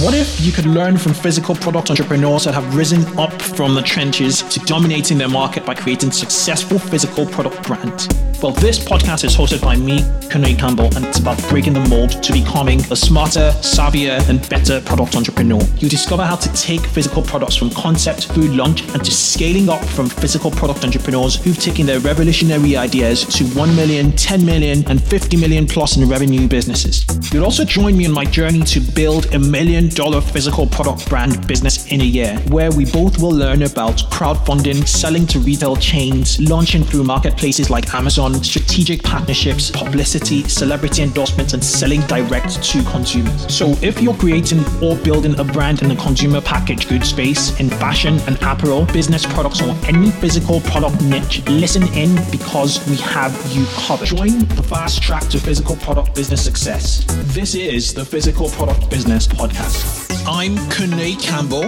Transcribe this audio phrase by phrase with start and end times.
[0.00, 3.82] What if you could learn from physical product entrepreneurs that have risen up from the
[3.82, 8.08] trenches to dominating their market by creating successful physical product brands?
[8.42, 12.20] Well, this podcast is hosted by me, Kunle Campbell, and it's about breaking the mold
[12.24, 15.62] to becoming a smarter, savvier, and better product entrepreneur.
[15.78, 19.84] You discover how to take physical products from concept through launch and to scaling up
[19.84, 25.00] from physical product entrepreneurs who've taken their revolutionary ideas to 1 million, 10 million, and
[25.00, 27.06] 50 million plus in revenue businesses.
[27.32, 31.46] You'll also join me on my journey to build a million dollar physical product brand
[31.46, 36.40] business in a year, where we both will learn about crowdfunding, selling to retail chains,
[36.40, 42.82] launching through marketplaces like Amazon on strategic partnerships, publicity, celebrity endorsements, and selling direct to
[42.84, 43.52] consumers.
[43.54, 47.68] So if you're creating or building a brand in the consumer packaged goods space, in
[47.68, 53.32] fashion and apparel, business products, or any physical product niche, listen in because we have
[53.52, 54.06] you covered.
[54.06, 57.04] Join the fast track to physical product business success.
[57.34, 60.22] This is the Physical Product Business Podcast.
[60.26, 61.66] I'm Kunle Campbell.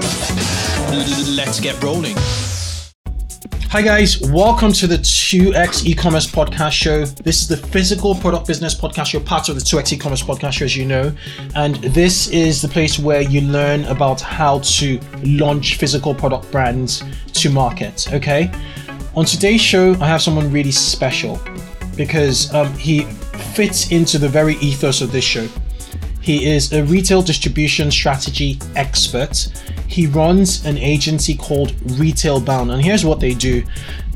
[1.35, 2.17] Let's get rolling.
[3.75, 4.21] Hi, guys.
[4.21, 7.05] Welcome to the 2x e commerce podcast show.
[7.07, 9.13] This is the physical product business podcast.
[9.13, 11.13] You're part of the 2x e commerce podcast show, as you know.
[11.57, 17.03] And this is the place where you learn about how to launch physical product brands
[17.33, 18.07] to market.
[18.13, 18.49] Okay.
[19.17, 21.41] On today's show, I have someone really special
[21.97, 23.03] because um, he
[23.57, 25.49] fits into the very ethos of this show.
[26.25, 29.47] He is a retail distribution strategy expert.
[29.87, 33.63] He runs an agency called Retail Bound, and here's what they do.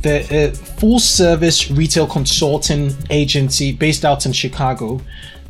[0.01, 5.03] They're a full service retail consulting agency based out in Chicago,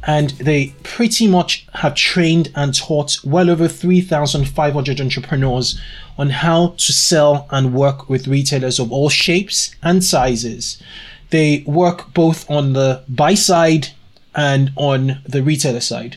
[0.04, 5.80] and they pretty much have trained and taught well over 3,500 entrepreneurs
[6.18, 10.82] on how to sell and work with retailers of all shapes and sizes.
[11.30, 13.90] They work both on the buy side
[14.34, 16.16] and on the retailer side.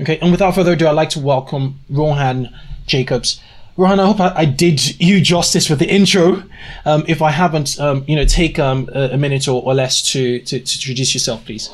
[0.00, 2.52] Okay, and without further ado, I'd like to welcome Rohan
[2.86, 3.40] Jacobs.
[3.76, 6.42] Rohan, I hope I, I did you justice with the intro.
[6.84, 10.02] Um, if I haven't, um, you know, take um, a, a, minute or, or less
[10.12, 11.70] to, to, to, introduce yourself, please.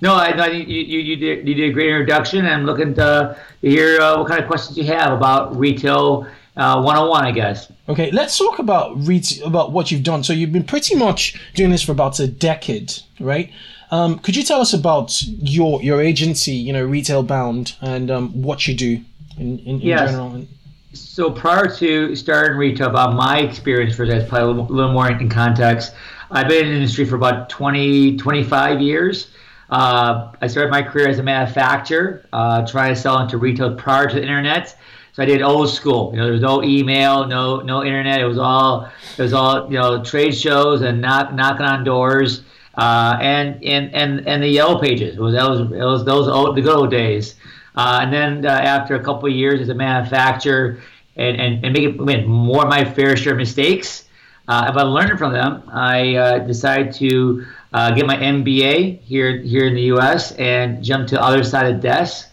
[0.00, 2.46] No, I you, you, you, did, you did a great introduction.
[2.46, 6.26] I'm looking to hear uh, what kind of questions you have about retail
[6.56, 7.70] uh, 101, I guess.
[7.88, 10.22] Okay, let's talk about retail, about what you've done.
[10.24, 13.52] So you've been pretty much doing this for about a decade, right?
[13.90, 18.42] Um, could you tell us about your your agency, you know, Retail Bound, and um,
[18.42, 19.00] what you do
[19.38, 20.10] in, in, in yes.
[20.10, 20.46] general?
[20.92, 25.10] So prior to starting Retail Bound, my experience for that, probably a little, little more
[25.10, 25.92] in context.
[26.30, 29.28] I've been in the industry for about 20, 25 years.
[29.70, 34.08] Uh, I started my career as a manufacturer, uh, trying to sell into retail prior
[34.08, 34.76] to the internet.
[35.12, 36.10] So I did old school.
[36.12, 38.20] You know, there was no email, no no internet.
[38.20, 42.42] It was all it was all you know trade shows and knock, knocking on doors
[42.76, 45.16] uh, and, and and and the yellow pages.
[45.16, 47.36] It was it was those old, the good old days.
[47.76, 50.80] Uh, and then uh, after a couple of years as a manufacturer
[51.16, 54.04] and, and, and making I more of my fair share of mistakes,
[54.46, 59.66] uh, but learning from them, I uh, decided to uh, get my MBA here here
[59.66, 60.32] in the U.S.
[60.32, 62.30] and jump to the other side of the desk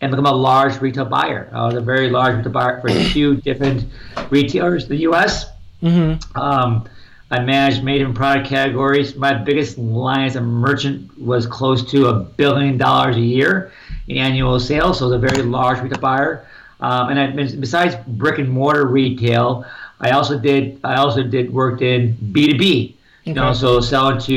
[0.00, 1.48] and become a large retail buyer.
[1.52, 3.86] I was a very large retail buyer for two different
[4.30, 5.46] retailers in the U.S.
[5.82, 6.38] Mm-hmm.
[6.38, 6.88] Um,
[7.32, 9.16] I managed made in product categories.
[9.16, 13.72] My biggest line as a merchant was close to a billion dollars a year
[14.06, 16.46] in annual sales, so it was a very large retail buyer.
[16.80, 19.64] Um, and I, besides brick and mortar retail,
[19.98, 22.96] I also did I also did worked in B two B.
[23.24, 24.32] You know, so selling to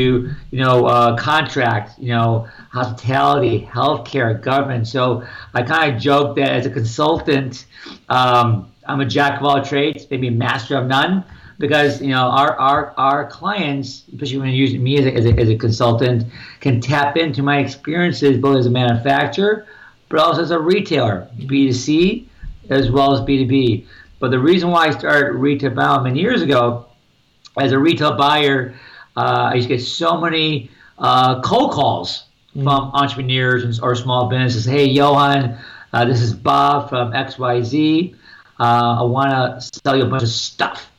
[0.52, 4.88] you know uh, contract, you know, hospitality, healthcare, government.
[4.88, 7.66] So I kind of joke that as a consultant,
[8.08, 11.26] um, I'm a jack of all trades, maybe master of none
[11.58, 15.40] because you know our our, our clients, especially when using me as a, as a,
[15.40, 16.26] as a consultant,
[16.60, 19.66] can tap into my experiences both as a manufacturer,
[20.10, 22.26] but also as a retailer, B2C
[22.70, 23.86] as well as B2B.
[24.20, 26.88] But the reason why I started Retail many years ago,
[27.58, 28.76] as a retail buyer,
[29.16, 32.64] uh, I used to get so many uh, cold calls mm.
[32.64, 34.66] from entrepreneurs and, or small businesses.
[34.66, 35.58] Hey, Johan,
[35.94, 38.16] uh, this is Bob from XYZ.
[38.60, 40.90] Uh, I want to sell you a bunch of stuff.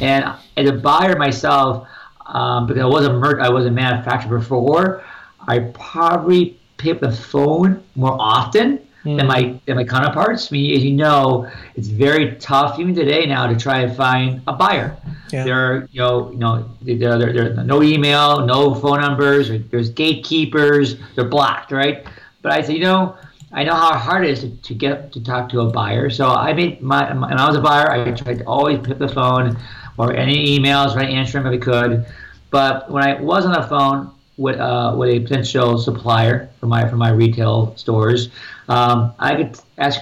[0.00, 1.88] And as a buyer myself,
[2.26, 5.04] um, because I was a mer- I was a manufacturer before,
[5.46, 9.16] I probably pick up the phone more often mm.
[9.16, 10.50] than my than my counterparts.
[10.50, 14.42] I mean, as you know, it's very tough even today now to try and find
[14.46, 14.96] a buyer.
[15.30, 15.44] Yeah.
[15.44, 19.50] There are you know you know there, there, there, no email, no phone numbers.
[19.70, 20.96] There's gatekeepers.
[21.14, 22.04] They're blocked, right?
[22.42, 23.16] But I say you know.
[23.52, 26.10] I know how hard it is to, to get to talk to a buyer.
[26.10, 28.98] So I made my, when I was a buyer, I tried to always pick up
[28.98, 29.56] the phone
[29.96, 31.08] or any emails, right?
[31.08, 32.06] Answer them if I could.
[32.50, 36.88] But when I was on the phone, with uh, with a potential supplier for my
[36.88, 38.30] for my retail stores,
[38.68, 40.00] um, I could ask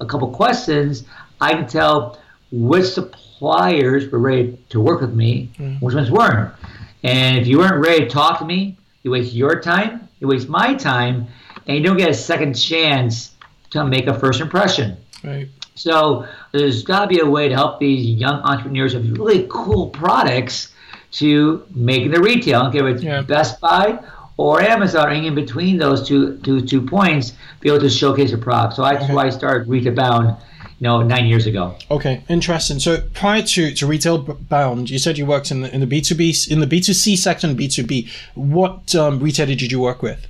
[0.00, 1.04] a couple questions.
[1.40, 2.20] I can tell
[2.52, 5.80] which suppliers were ready to work with me, mm.
[5.80, 6.54] which ones weren't.
[7.02, 10.48] And if you weren't ready to talk to me, you waste your time, you waste
[10.48, 11.26] my time,
[11.68, 13.36] and you don't get a second chance
[13.70, 14.96] to make a first impression.
[15.22, 15.48] Right.
[15.74, 19.90] So there's got to be a way to help these young entrepreneurs with really cool
[19.90, 20.72] products
[21.12, 22.62] to make in the retail.
[22.66, 23.22] Okay, with yeah.
[23.22, 24.02] Best Buy
[24.36, 28.38] or Amazon, or in between those two, two, two points, be able to showcase a
[28.38, 28.74] product.
[28.74, 29.14] So that's okay.
[29.14, 30.36] why I started Retail Bound
[30.78, 31.76] you know, nine years ago.
[31.90, 32.78] Okay, interesting.
[32.78, 36.00] So prior to, to Retail Bound, you said you worked in the in the B
[36.00, 38.08] two B in the B two C sector and B two B.
[38.34, 40.26] What um, retailer did you work with?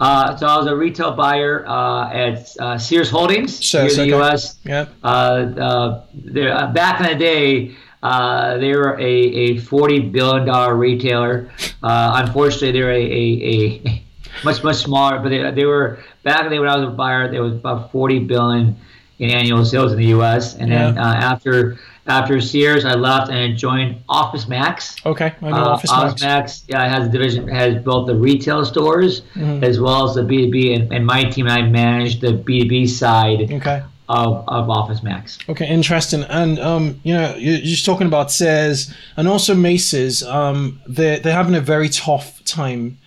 [0.00, 4.00] Uh, so I was a retail buyer uh, at uh, Sears Holdings here in the
[4.00, 4.08] okay.
[4.08, 4.58] U.S.
[4.64, 4.86] Yeah.
[5.02, 6.04] Uh, uh,
[6.40, 7.68] uh, back in the day,
[8.58, 11.48] they were a, a forty billion dollar retailer.
[11.82, 14.02] unfortunately, they're a, a, a,
[14.44, 16.90] much much smaller, but they, they were back in the day when I was a
[16.90, 17.30] buyer.
[17.30, 18.76] There was about forty billion
[19.20, 20.56] in annual sales in the U.S.
[20.56, 20.90] And yeah.
[20.90, 24.96] then after after Sears, I left and joined Office Max.
[25.06, 26.64] Okay, I know uh, Office, Office Max.
[26.68, 29.64] Yeah, it has a division has both the retail stores mm-hmm.
[29.64, 32.62] as well as the B two B, and my team and I manage the B
[32.62, 33.52] two B side.
[33.52, 33.82] Okay.
[34.06, 35.38] Of, of Office Max.
[35.48, 36.24] Okay, interesting.
[36.24, 40.22] And um, you know, you're just talking about Sears and also Macy's.
[40.22, 42.98] Um, they're they're having a very tough time.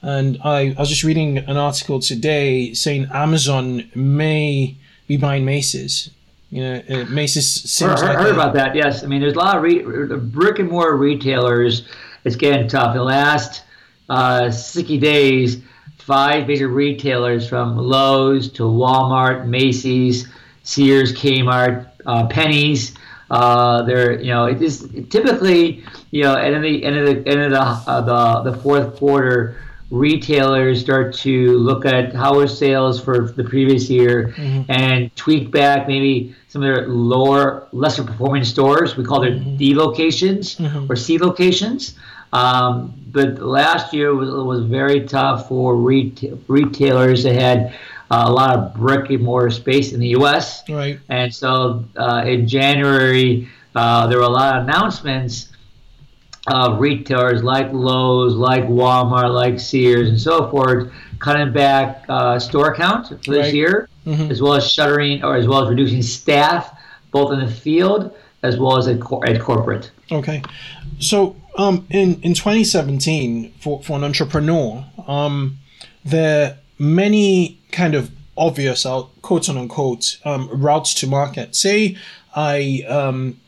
[0.00, 4.76] And I, I was just reading an article today saying Amazon may
[5.08, 6.10] be buying Macy's.
[6.54, 8.76] You know, uh, Macy's seems heard, like heard a, about that.
[8.76, 11.88] Yes, I mean, there's a lot of re- brick and mortar retailers.
[12.22, 12.94] It's getting tough.
[12.94, 13.64] The last
[14.08, 15.62] uh, 60 days,
[15.98, 20.28] five major retailers from Lowe's to Walmart, Macy's,
[20.62, 22.94] Sears, Kmart, uh, Penney's.
[23.30, 27.40] Uh, they're you know it is typically you know at the end of the end
[27.40, 28.00] of the uh,
[28.42, 29.56] the, the fourth quarter
[29.90, 34.70] retailers start to look at how are sales for the previous year mm-hmm.
[34.70, 38.96] and tweak back maybe some of their lower, lesser performing stores.
[38.96, 39.56] We call them mm-hmm.
[39.56, 40.90] D locations mm-hmm.
[40.90, 41.96] or C locations.
[42.32, 47.74] Um, but last year was, was very tough for reta- retailers that had
[48.10, 50.68] uh, a lot of brick and mortar space in the U.S.
[50.68, 50.98] Right.
[51.08, 55.53] And so uh, in January, uh, there were a lot of announcements
[56.46, 62.74] uh, retailers like Lowe's, like Walmart, like Sears, and so forth, cutting back uh, store
[62.74, 63.54] count for this right.
[63.54, 64.30] year, mm-hmm.
[64.30, 66.78] as well as shuttering or as well as reducing staff,
[67.10, 69.90] both in the field as well as at, cor- at corporate.
[70.12, 70.42] Okay,
[70.98, 75.58] so um, in in 2017, for for an entrepreneur, um,
[76.04, 81.56] there are many kind of obvious, I'll quote unquote, um, routes to market.
[81.56, 81.96] Say
[82.34, 83.40] I um,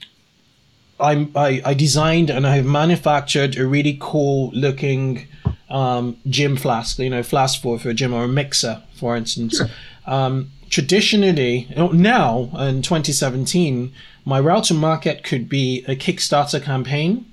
[0.99, 5.27] I, I, I designed and I have manufactured a really cool looking
[5.69, 9.59] um, gym flask, you know, flask for, for a gym or a mixer, for instance.
[9.59, 9.67] Sure.
[10.07, 13.93] Um, traditionally, now in 2017,
[14.25, 17.27] my route to market could be a Kickstarter campaign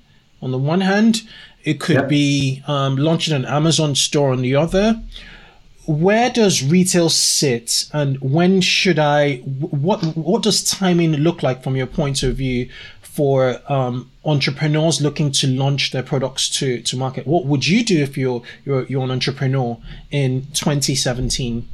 [0.44, 1.22] on the one hand,
[1.64, 2.08] it could yep.
[2.08, 5.02] be um, launching an Amazon store on the other.
[5.86, 9.36] Where does retail sit, and when should I?
[9.38, 12.70] What what does timing look like from your point of view
[13.14, 17.28] for um, entrepreneurs looking to launch their products to, to market?
[17.28, 19.78] What would you do if you're, you're, you're an entrepreneur
[20.10, 21.68] in 2017?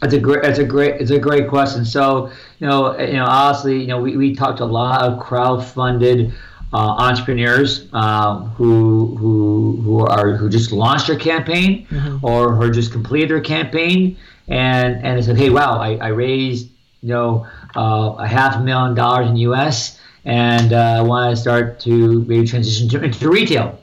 [0.00, 0.42] That's a great.
[0.42, 1.00] That's a great.
[1.00, 1.84] It's a great question.
[1.84, 6.28] So, you know, you know, honestly, you know, we, we talked a lot of crowd-funded
[6.28, 6.32] uh,
[6.76, 12.24] entrepreneurs uh, who who who are who just launched their campaign mm-hmm.
[12.24, 14.16] or who just completed their campaign
[14.48, 16.68] and and they said, hey, wow, I, I raised
[17.02, 17.46] you know
[17.76, 19.98] uh, a half a million dollars in the U.S
[20.28, 23.80] and uh, I want to start to maybe transition to, into retail.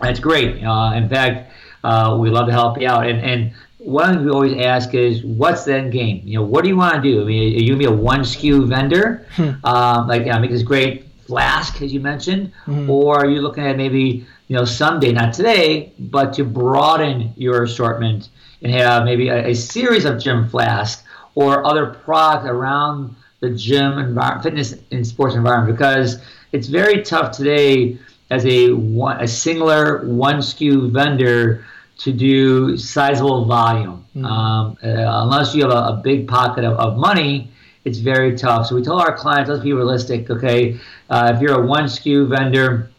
[0.00, 0.62] That's great.
[0.62, 3.06] Uh, in fact, uh, we love to help you out.
[3.06, 6.20] And, and one thing we always ask is, what's the end game?
[6.24, 7.22] You know, what do you want to do?
[7.22, 9.52] I mean, are you gonna be a one SKU vendor, hmm.
[9.64, 13.64] um, like yeah, make this great flask as you mentioned, hmm or are you looking
[13.64, 18.28] at maybe you know someday, not today, but to broaden your assortment
[18.62, 21.04] and have maybe a, a series of gym flasks
[21.34, 26.18] or other products around the gym environment, fitness and sports environment because
[26.52, 27.98] it's very tough today
[28.30, 31.64] as a one, a singular one SKU vendor
[31.98, 34.04] to do sizable volume.
[34.16, 34.24] Mm-hmm.
[34.24, 37.50] Um, uh, unless you have a, a big pocket of, of, money,
[37.84, 38.66] it's very tough.
[38.66, 40.30] So we tell our clients, let's be realistic.
[40.30, 40.78] Okay,
[41.10, 42.90] uh, if you're a one SKU vendor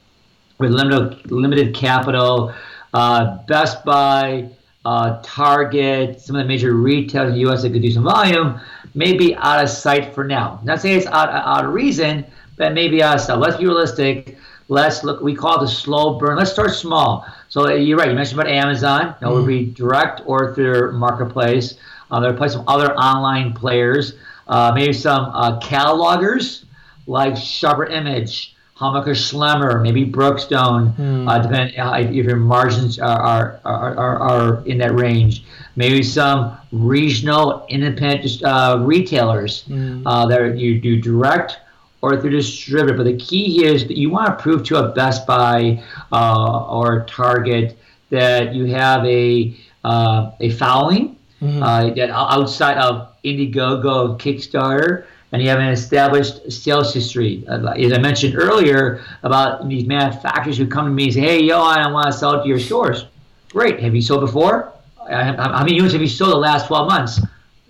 [0.59, 2.53] with limited limited capital,
[2.93, 4.49] uh, Best Buy,
[4.85, 7.63] uh, Target, some of the major retailers in the U.S.
[7.63, 8.59] that could do some volume
[8.93, 10.59] may be out of sight for now.
[10.63, 12.25] Not saying it's out, out of reason,
[12.55, 13.39] but maybe out of sight.
[13.39, 14.37] Let's be realistic.
[14.67, 15.21] let's look.
[15.21, 16.37] We call it the slow burn.
[16.37, 17.25] Let's start small.
[17.49, 18.09] So you're right.
[18.09, 19.15] You mentioned about Amazon.
[19.19, 19.47] You know, mm.
[19.47, 21.75] be direct or through their marketplace.
[22.11, 24.13] Uh, there are some other online players.
[24.47, 26.65] Uh, maybe some uh, catalogers
[27.07, 31.29] like Sharper Image, Hammacher Schlemmer, maybe Brookstone, mm.
[31.29, 35.45] uh, depending uh, if your margins are, are, are, are, in that range.
[35.77, 40.03] Maybe some regional independent uh, retailers mm.
[40.05, 41.59] uh, that you do direct
[42.01, 42.97] or through distributor.
[42.97, 46.65] But the key here is that you want to prove to a Best Buy uh,
[46.65, 47.77] or Target
[48.09, 51.61] that you have a uh, a following mm-hmm.
[51.63, 57.43] Uh, outside of Indiegogo, Kickstarter, and you have an established sales history.
[57.47, 61.43] Uh, as I mentioned earlier about these manufacturers who come to me and say, "Hey,
[61.43, 63.05] yo, I want to sell it to your stores."
[63.49, 63.79] Great.
[63.79, 64.73] Have you sold before?
[65.09, 67.21] How many units have you sold the last 12 months?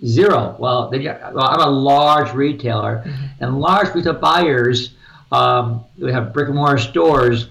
[0.05, 0.55] Zero.
[0.57, 3.43] Well, then well I'm a large retailer, mm-hmm.
[3.43, 4.95] and large retail buyers,
[5.31, 7.49] um, we have brick and mortar stores.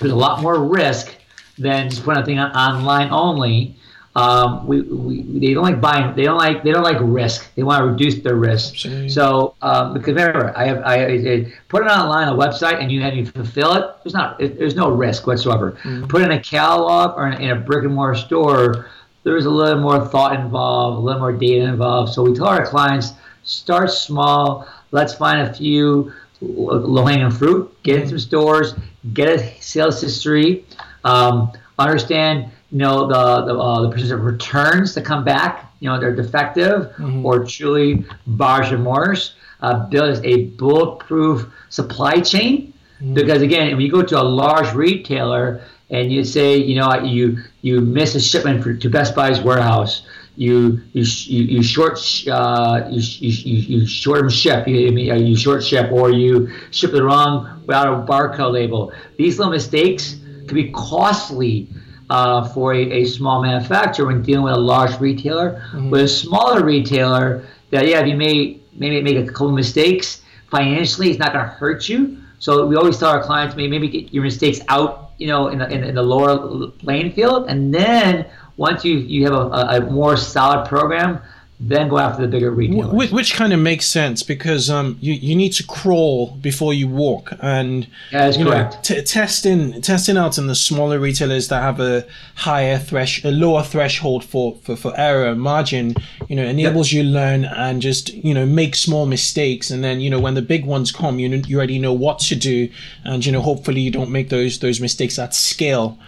[0.00, 1.14] There's a lot more risk
[1.58, 3.76] than just putting a thing on, online only.
[4.16, 6.16] Um, we, we, they don't like buying.
[6.16, 7.54] They don't like they don't like risk.
[7.54, 8.76] They want to reduce their risk.
[9.08, 12.90] So um, because remember, I have I, I, put it online on a website and
[12.90, 13.94] you have you fulfill it.
[14.02, 15.72] There's not it, there's no risk whatsoever.
[15.82, 16.06] Mm-hmm.
[16.06, 18.86] Put in a catalog or in, in a brick and mortar store
[19.26, 22.12] there's a little more thought involved, a little more data involved.
[22.12, 24.68] So we tell our clients, start small.
[24.92, 28.76] Let's find a few low-hanging fruit, get in some stores,
[29.14, 30.64] get a sales history,
[31.02, 35.72] um, understand you know the the, uh, the percentage of returns that come back.
[35.80, 37.24] You know they're defective mm-hmm.
[37.24, 39.34] or truly barge remorse.
[39.62, 43.14] Uh, build a bulletproof supply chain mm-hmm.
[43.14, 47.38] because again, when you go to a large retailer and you say, you know, you
[47.62, 50.06] you miss a shipment for, to Best Buy's warehouse,
[50.36, 51.98] you you you, you short
[52.30, 57.02] uh, you, you, you short them ship, you, you short ship, or you ship the
[57.02, 58.92] wrong without a barcode label.
[59.16, 60.16] These little mistakes
[60.46, 61.68] can be costly.
[62.08, 65.60] Uh, for a, a, small manufacturer when dealing with a large retailer.
[65.72, 65.90] Mm-hmm.
[65.90, 71.10] With a smaller retailer, that yeah, if you may maybe make a couple mistakes financially,
[71.10, 72.18] it's not going to hurt you.
[72.38, 75.58] So we always tell our clients maybe maybe get your mistakes out you know, in
[75.58, 77.48] the, in, in the lower playing field.
[77.48, 81.20] And then once you, you have a, a more solid program,
[81.58, 82.92] then go after the bigger retailers.
[82.92, 86.86] Which, which, kind of makes sense because um, you, you need to crawl before you
[86.86, 88.74] walk, and you correct.
[88.74, 93.30] Know, t- testing testing out in the smaller retailers that have a higher thresh, a
[93.30, 95.94] lower threshold for, for, for error margin,
[96.28, 97.04] you know, enables yep.
[97.04, 100.42] you learn and just you know make small mistakes, and then you know when the
[100.42, 102.68] big ones come, you you already know what to do,
[103.04, 105.98] and you know hopefully you don't make those those mistakes at scale.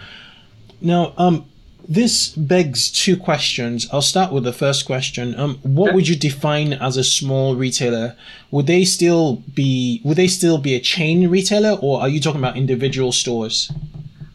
[0.81, 1.47] Now, um,
[1.89, 3.89] this begs two questions.
[3.91, 5.35] I'll start with the first question.
[5.41, 8.15] Um, what would you define as a small retailer?
[8.51, 12.41] Would they still be would they still be a chain retailer, or are you talking
[12.41, 13.73] about individual stores?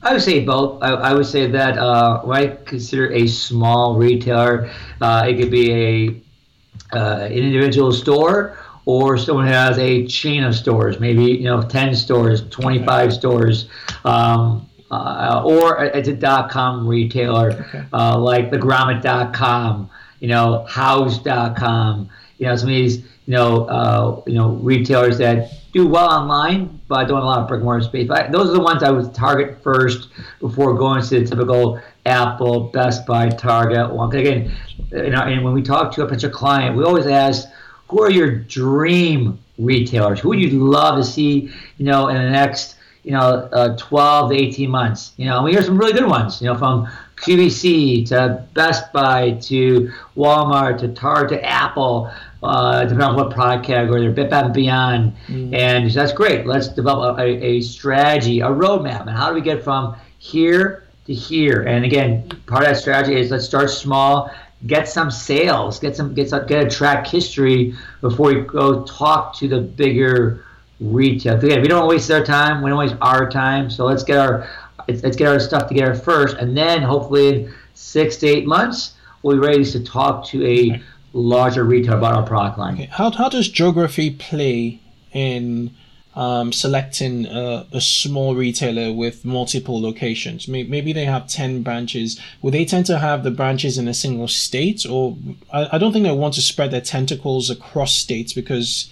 [0.01, 0.81] I would say both.
[0.81, 4.69] I, I would say that uh, what I consider a small retailer,
[5.00, 10.55] uh, it could be a uh, an individual store or someone has a chain of
[10.55, 13.67] stores, maybe you know ten stores, twenty five stores.
[14.05, 17.83] Um, uh, or it's a dot com retailer okay.
[17.93, 24.21] uh, like the Grommet.com, you know, Houzz.com, you know, some of these, you know, uh,
[24.27, 27.83] you know, retailers that do well online, but don't a lot of brick and mortar
[27.83, 28.07] space.
[28.07, 30.09] But those are the ones I would target first
[30.39, 34.15] before going to the typical Apple, Best Buy, Target one.
[34.15, 34.51] Again,
[34.91, 37.47] you know, and when we talk to a potential client, we always ask,
[37.88, 40.19] who are your dream retailers?
[40.19, 42.73] Who would you love to see, you know, in the next
[43.03, 45.13] you know, uh, 12 to 18 months.
[45.17, 49.31] You know, we hear some really good ones, you know, from QVC to Best Buy
[49.31, 54.53] to Walmart to Target to Apple, uh, depending on what product category they're bit and
[54.53, 55.15] Beyond.
[55.27, 55.53] Mm.
[55.53, 56.45] And that's great.
[56.45, 61.13] Let's develop a, a strategy, a roadmap, and how do we get from here to
[61.13, 61.63] here?
[61.63, 64.31] And again, part of that strategy is let's start small,
[64.67, 69.36] get some sales, get some get some, get a track history before we go talk
[69.38, 70.45] to the bigger
[70.80, 71.38] retail.
[71.38, 72.62] Again, we don't waste their time.
[72.62, 73.70] We don't waste our time.
[73.70, 74.50] So let's get our
[74.88, 79.38] let's get our stuff together first, and then hopefully in six to eight months we'll
[79.38, 80.82] be ready to talk to a
[81.13, 82.74] larger retailer about our product line.
[82.75, 82.89] Okay.
[82.92, 84.82] How how does geography play
[85.13, 85.72] in
[86.15, 90.48] um, selecting a, a, small retailer with multiple locations.
[90.48, 92.20] Maybe they have 10 branches.
[92.42, 94.86] Would they tend to have the branches in a single state?
[94.88, 95.18] Or
[95.51, 98.92] I, I don't think they want to spread their tentacles across states because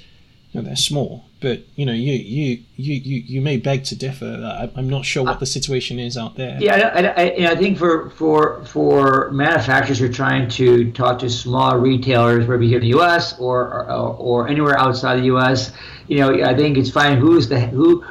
[0.51, 3.95] you know, they're small but you know, you you you you, you may beg to
[3.95, 4.25] differ.
[4.25, 6.57] I, am not sure what the situation is out there.
[6.61, 11.29] Yeah, I, I, I, think for for for manufacturers who are trying to talk to
[11.31, 13.37] small retailers, whether here in the U.S.
[13.39, 15.73] or, or or anywhere outside the U.S.,
[16.07, 17.17] you know, I think it's fine.
[17.17, 18.05] Who's the who?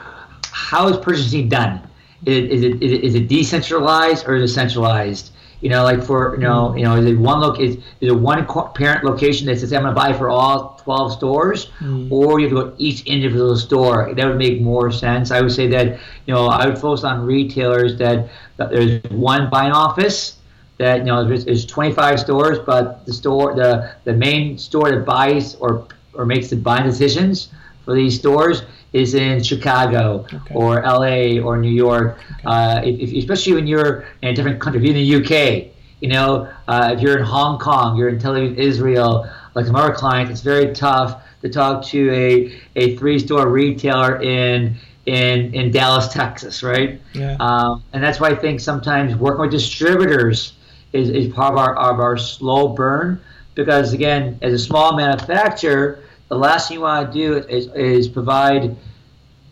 [0.50, 1.80] how is purchasing done?
[2.26, 5.30] Is, it, is, it, is it decentralized or is it centralized?
[5.60, 8.14] You know, like for you know, you know, is it one look is is it
[8.14, 12.10] one parent location that says I'm going to buy for all 12 stores, mm.
[12.10, 14.14] or you have to go to each individual store?
[14.14, 15.30] That would make more sense.
[15.30, 19.50] I would say that you know I would focus on retailers that, that there's one
[19.50, 20.38] buying office
[20.78, 25.04] that you know there's, there's 25 stores, but the store the the main store that
[25.04, 27.48] buys or or makes the buying decisions
[27.84, 30.54] for these stores is in Chicago okay.
[30.54, 32.18] or LA or New York.
[32.32, 32.42] Okay.
[32.44, 36.08] Uh, if, especially when you're in a different country, if you're in the UK, you
[36.08, 39.82] know, uh, if you're in Hong Kong, you're in Tel Aviv, Israel, like some of
[39.82, 45.70] our clients, it's very tough to talk to a, a three-store retailer in in in
[45.70, 47.00] Dallas, Texas, right?
[47.14, 47.36] Yeah.
[47.40, 50.52] Um, and that's why I think sometimes working with distributors
[50.92, 53.20] is, is part of our of our slow burn
[53.54, 58.08] because again, as a small manufacturer the last thing you want to do is, is
[58.08, 58.76] provide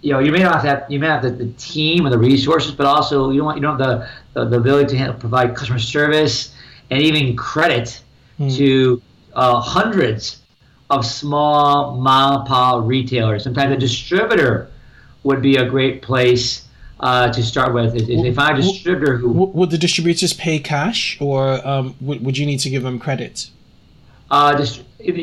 [0.00, 2.72] you know, you may not have, you may have the, the, team or the resources,
[2.72, 3.88] but also you don't want, you don't have
[4.34, 6.54] the, the, the ability to handle, provide customer service
[6.90, 8.00] and even credit
[8.38, 8.56] mm.
[8.56, 9.02] to
[9.34, 10.40] uh, hundreds
[10.90, 13.44] of small mom and pop retailers.
[13.44, 14.70] Sometimes a distributor
[15.24, 16.66] would be a great place
[17.00, 17.96] uh, to start with.
[17.96, 22.46] If, if a distributor who would the distributors pay cash, or um, would, would you
[22.46, 23.50] need to give them credit?
[24.30, 24.82] Uh, just,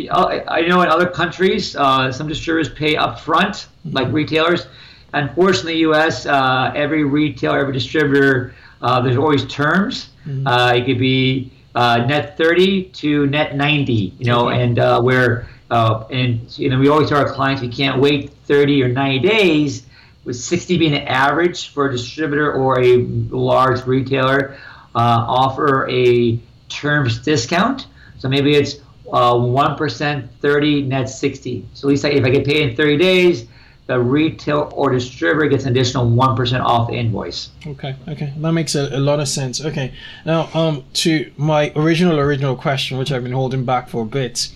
[0.10, 3.92] uh, I know in other countries, uh, some distributors pay upfront, mm-hmm.
[3.92, 4.68] like retailers.
[5.14, 10.10] Unfortunately, in the U.S., uh, every retailer, every distributor, uh, there's always terms.
[10.28, 10.48] Mm-hmm.
[10.48, 14.64] Uh, it could be net 30 to net 90, you know, okay.
[14.64, 18.88] and where and you know we always tell our clients we can't wait 30 or
[18.88, 19.86] 90 days,
[20.24, 24.58] with 60 being an average for a distributor or a large retailer,
[24.96, 27.88] offer a terms discount.
[28.18, 31.66] So maybe it's one percent, thirty net sixty.
[31.74, 33.48] So at least if I get paid in thirty days,
[33.88, 37.50] the retail or distributor gets an additional one percent off invoice.
[37.66, 39.64] Okay, okay, that makes a, a, lot of sense.
[39.64, 39.94] Okay,
[40.26, 44.52] now um, to my original original question, which I've been holding back for a bit,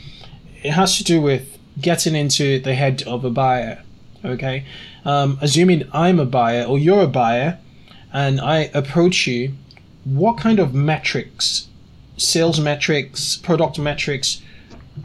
[0.63, 3.83] it has to do with getting into the head of a buyer.
[4.25, 4.65] Okay,
[5.05, 7.59] um, assuming I'm a buyer or you're a buyer,
[8.11, 9.53] and I approach you,
[10.03, 11.68] what kind of metrics
[12.19, 14.41] sales metrics, product metrics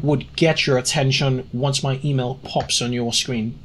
[0.03, 3.59] would get your attention once my email pops on your screen?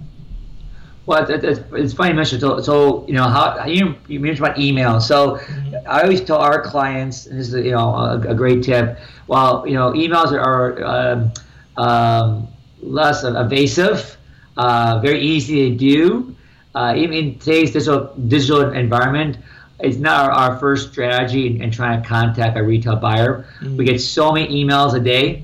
[1.06, 5.02] Well, it's funny you mentioned so, so you know how you, you mentioned about email.
[5.02, 5.76] So mm-hmm.
[5.88, 9.00] I always tell our clients, and this is you know a, a great tip.
[9.26, 11.32] While you know emails are um,
[11.78, 12.48] um,
[12.82, 14.18] less evasive,
[14.58, 16.36] uh, very easy to do.
[16.76, 19.38] Uh, even in today's digital digital environment,
[19.80, 23.46] it's not our, our first strategy in, in, trying to contact a retail buyer.
[23.62, 23.78] Mm-hmm.
[23.78, 25.44] We get so many emails a day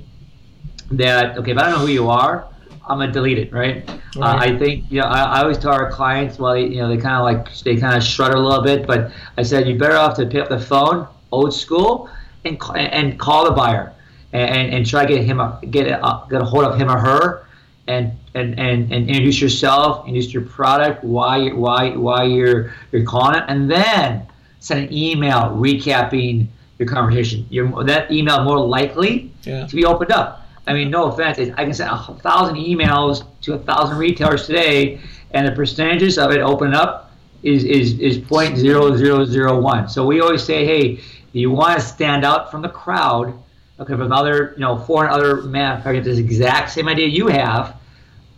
[0.91, 2.48] that okay, if I don't know who you are,
[2.88, 3.88] I'm gonna delete it, right?
[3.88, 4.00] right.
[4.17, 6.88] Uh, I think you know I, I, always tell our clients, well, they, you know,
[6.88, 9.78] they kind of like they kind of shudder a little bit, but I said you're
[9.78, 12.10] better off to pick up the phone, old school,
[12.43, 13.95] and and call the buyer
[14.36, 17.00] and, and, try to get him a, get a, get a hold of him or
[17.00, 17.44] her.
[17.88, 23.38] And, and, and, and introduce yourself, introduce your product, why why why you're you're calling
[23.38, 24.26] it, and then
[24.60, 26.48] send an email recapping
[26.80, 27.45] your conversation.
[27.52, 29.67] Your that email more likely yeah.
[29.67, 30.48] to be opened up.
[30.65, 35.00] I mean, no offense, I can send a thousand emails to a thousand retailers today,
[35.32, 37.12] and the percentages of it open up
[37.43, 39.88] is is is point zero zero zero one.
[39.88, 43.38] So we always say, hey, if you want to stand out from the crowd,
[43.79, 47.75] okay, from other you know four other manufacturers, this exact same idea you have,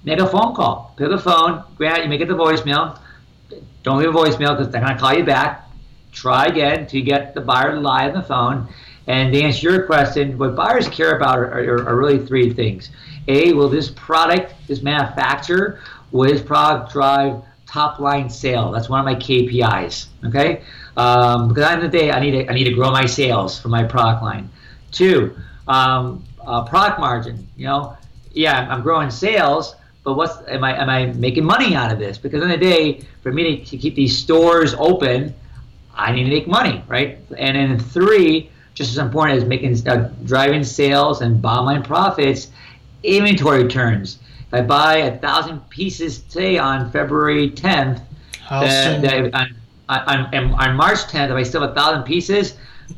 [0.03, 0.93] make a phone call.
[0.97, 2.99] Pick up the phone, grab you make it the voicemail.
[3.83, 5.69] Don't leave a voicemail because they're gonna call you back.
[6.11, 8.67] Try again to get the buyer to lie on the phone
[9.07, 12.89] and to answer your question, what buyers care about are, are, are really three things.
[13.29, 15.79] A, will this product, this manufacturer,
[16.11, 18.71] will this product drive top line sale?
[18.71, 20.07] That's one of my KPIs.
[20.25, 20.61] Okay,
[20.97, 22.91] um, because at the end of the day, I need to I need to grow
[22.91, 24.49] my sales for my product line.
[24.91, 25.35] Two,
[25.67, 27.47] um, uh, product margin.
[27.57, 27.97] You know,
[28.31, 32.17] yeah, I'm growing sales, but what's am I am I making money out of this?
[32.17, 35.33] Because in the, day, for me to, to keep these stores open,
[35.93, 37.19] I need to make money, right?
[37.37, 42.49] And then three just as important as making uh, driving sales and bottom line profits,
[43.01, 44.19] inventory turns.
[44.47, 48.03] If I buy a thousand pieces today on February 10th,
[48.51, 49.55] uh, on,
[49.89, 52.53] on, on, March 10th, if I still have a thousand pieces,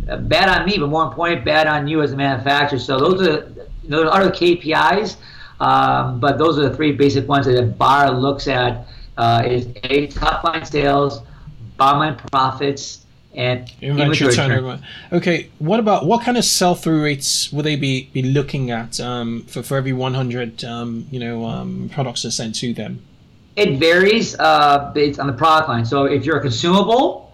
[0.05, 2.79] bad on me, but more important, bad on you as a manufacturer.
[2.79, 5.17] So those are those are the KPIs,
[5.59, 9.67] um, but those are the three basic ones that a buyer looks at: uh, is
[9.83, 11.21] a top line sales,
[11.77, 14.81] bottom line profits, and inventory turnover.
[15.11, 18.99] Okay, what about what kind of sell through rates would they be, be looking at
[18.99, 23.03] um, for, for every 100 um, you know um, products are sent to them?
[23.55, 25.85] It varies uh, based on the product line.
[25.85, 27.28] So if you're a consumable,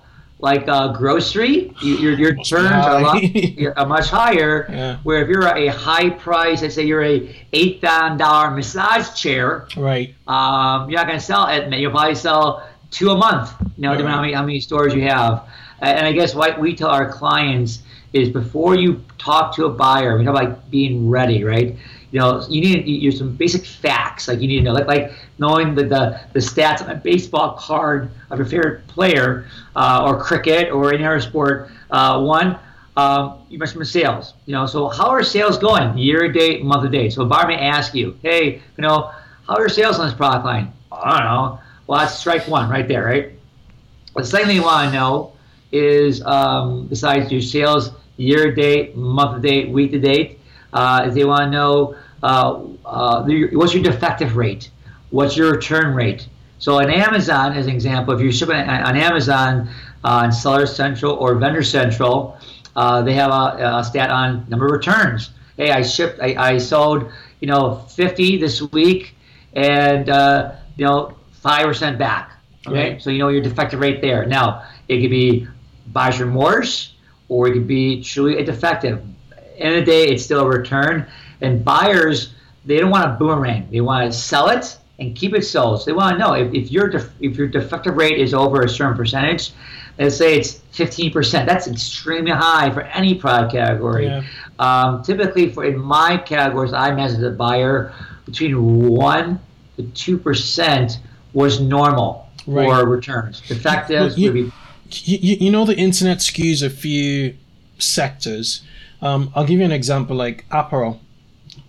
[0.45, 4.67] like uh, grocery, you, your your turns are, a lot, are much higher.
[4.69, 4.97] Yeah.
[5.01, 9.67] Where if you're a high price, let's say you're a eight thousand dollar massage chair,
[9.75, 10.13] right?
[10.27, 11.73] Um, you're not going to sell it.
[11.73, 13.53] You'll probably sell two a month.
[13.59, 13.97] You know, right.
[13.97, 15.49] depending on how many, how many stores you have.
[15.81, 17.81] And I guess what we tell our clients
[18.13, 21.75] is before you talk to a buyer, we talk about being ready, right?
[22.11, 24.27] You know, you need you, some basic facts.
[24.27, 27.55] Like you need to know, like, like knowing the, the, the stats on a baseball
[27.57, 31.69] card of your favorite player, uh, or cricket, or any other sport.
[31.91, 32.57] Uh, one,
[32.97, 34.33] um, you mentioned sales.
[34.45, 37.13] You know, so how are sales going year to date, month to date?
[37.13, 39.11] So a buyer may ask you, hey, you know,
[39.47, 40.71] how are your sales on this product line?
[40.91, 41.59] I don't know.
[41.87, 43.33] Well, that's strike one right there, right?
[44.15, 45.33] The second thing you want to know
[45.71, 50.39] is um, besides your sales year to date, month to date, week to date,
[50.75, 54.69] uh, they want to know uh, uh, what's your defective rate?
[55.09, 56.27] What's your return rate?
[56.59, 59.69] So on Amazon, as an example, if you're shipping on Amazon
[60.03, 62.37] uh, on Seller Central or Vendor Central,
[62.75, 65.31] uh, they have a, a, stat on number of returns.
[65.55, 67.09] Hey, I shipped, I, I sold,
[67.39, 69.15] you know, 50 this week,
[69.53, 72.31] and uh, you know, five percent back.
[72.67, 73.01] Okay, right.
[73.01, 74.25] so you know your defective rate there.
[74.25, 75.47] Now it could be
[75.87, 76.95] buyer's remorse,
[77.29, 79.01] or it could be truly a defective.
[79.57, 81.07] End of the day, it's still a return.
[81.41, 82.33] And buyers,
[82.65, 83.67] they don't want a boomerang.
[83.71, 85.81] They want to sell it and keep it sold.
[85.81, 88.61] So they want to know if, if your def, if your defective rate is over
[88.61, 89.51] a certain percentage,
[89.99, 91.45] let's say it's 15%.
[91.45, 94.07] That's extremely high for any product category.
[94.07, 94.23] Yeah.
[94.59, 97.93] Um, typically, for in my categories, I measure the buyer
[98.25, 99.39] between one
[99.77, 100.99] to two percent
[101.33, 102.67] was normal right.
[102.67, 103.41] for returns.
[103.41, 104.51] Defectives you, be-
[104.89, 107.35] you, you know the internet skews a few
[107.77, 108.61] sectors.
[109.05, 110.99] Um, I'll give you an example like apparel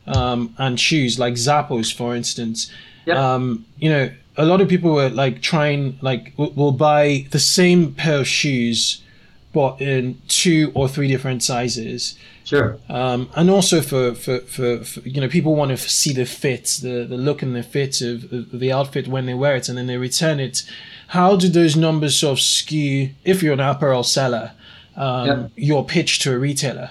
[0.07, 2.73] um, and shoes, like Zappos, for instance.
[3.05, 3.17] Yep.
[3.17, 7.93] Um, you know, a lot of people were like trying, like, will buy the same
[7.95, 9.03] pair of shoes,
[9.53, 12.19] but in two or three different sizes.
[12.45, 12.79] Sure.
[12.89, 16.79] Um, and also for, for, for, for, you know, people want to see the fit,
[16.81, 19.77] the, the look and the fit of, of the outfit when they wear it and
[19.77, 20.63] then they return it.
[21.09, 24.53] How do those numbers sort of skew, if you're an apparel seller,
[24.97, 25.51] um, yep.
[25.57, 26.91] your pitch to a retailer?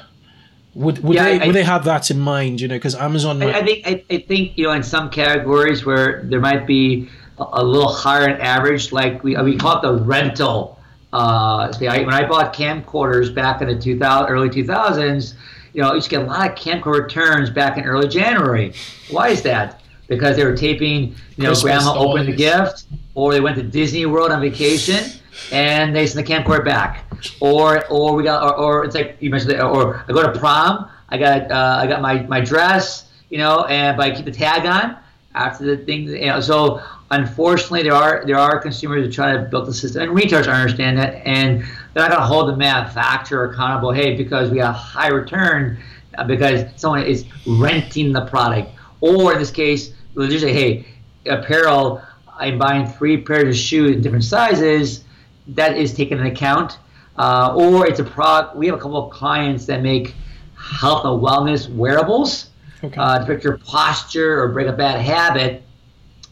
[0.76, 2.60] Would would, yeah, they, I, would they have that in mind?
[2.60, 3.40] You know, because Amazon.
[3.40, 3.56] Might...
[3.56, 7.10] I, think I, I, think you know in some categories where there might be
[7.40, 10.78] a, a little higher than average, like we we call it the rental.
[11.14, 15.34] Uh, I, when I bought camcorders back in the 2000 early 2000s,
[15.74, 18.74] you know, I used to get a lot of camcorder returns back in early January.
[19.10, 19.82] Why is that?
[20.08, 22.84] Because they were taping, you know, Christmas grandma opened the gift,
[23.14, 25.10] or they went to Disney World on vacation
[25.54, 27.05] and they sent the camcorder back.
[27.40, 30.90] Or or we got or, or it's like you mentioned or I go to prom,
[31.10, 34.32] I got uh, I got my, my dress, you know, and but I keep the
[34.32, 34.98] tag on
[35.34, 36.40] after the thing, you know.
[36.40, 40.48] So unfortunately, there are there are consumers who try to build the system, and retailers
[40.48, 43.92] understand that, and they're not going to hold the manufacturer accountable.
[43.92, 45.78] Hey, because we have high return,
[46.18, 50.86] uh, because someone is renting the product, or in this case, they'll just say, hey,
[51.28, 52.02] apparel.
[52.38, 55.06] I'm buying three pairs of shoes in different sizes
[55.48, 56.80] that is taken into account.
[57.18, 58.56] Uh, or it's a product.
[58.56, 60.16] We have a couple of clients that make
[60.56, 62.50] health and wellness wearables
[62.84, 63.00] okay.
[63.00, 65.64] uh, to fix your posture or break a bad habit.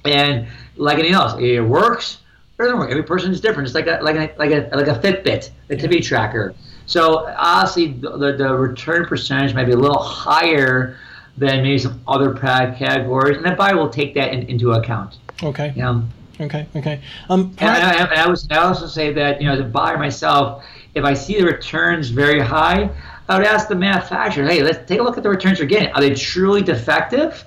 [0.06, 2.20] And like anything else, it works
[2.58, 2.92] or doesn't work.
[2.92, 3.68] Every person is different.
[3.68, 6.02] It's like a like a like a like a Fitbit, a yeah.
[6.02, 6.54] tracker.
[6.86, 10.98] So obviously, the, the, the return percentage might be a little higher
[11.38, 15.18] than maybe some other product categories, and the buyer will take that in, into account.
[15.42, 15.74] Okay.
[15.76, 16.02] Yeah.
[16.40, 16.66] Okay.
[16.76, 17.02] Okay.
[17.30, 19.98] Um, and, I, and I, was, I also say that you know, as a buyer
[19.98, 20.64] myself,
[20.96, 22.90] if I see the returns very high,
[23.30, 25.92] I would ask the manufacturer, "Hey, let's take a look at the returns you're getting.
[25.94, 27.46] Are they truly defective,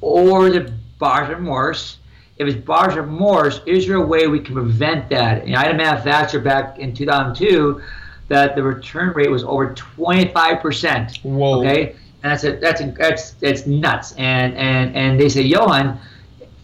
[0.00, 1.98] or is it buyer's remorse?
[2.36, 5.74] If it's buyer's remorse, is there a way we can prevent that?" And I had
[5.74, 7.82] a manufacturer back in 2002
[8.28, 11.18] that the return rate was over 25 percent.
[11.22, 11.60] Whoa.
[11.60, 11.96] Okay.
[12.22, 14.12] And that's a, that's a, that's that's nuts.
[14.16, 16.00] And and and they said, Johan,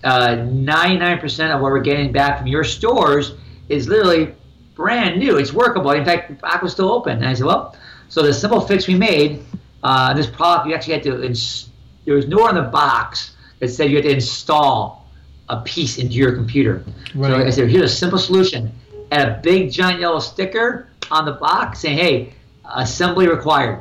[0.05, 3.33] uh, 99% of what we're getting back from your stores
[3.69, 4.35] is literally
[4.75, 5.39] brand new.
[5.39, 5.91] It's workable.
[5.93, 7.19] In fact, the box was still open.
[7.19, 7.77] And I said, well,
[8.09, 9.45] so the simple fix we made,
[9.83, 11.71] uh, this product, you actually had to, ins-
[12.05, 15.09] there was nowhere in the box that said you had to install
[15.49, 16.85] a piece into your computer.
[17.15, 17.31] Right.
[17.31, 18.73] So I said, here's a simple solution.
[19.11, 22.35] And a big giant yellow sticker on the box saying, hey,
[22.75, 23.81] assembly required.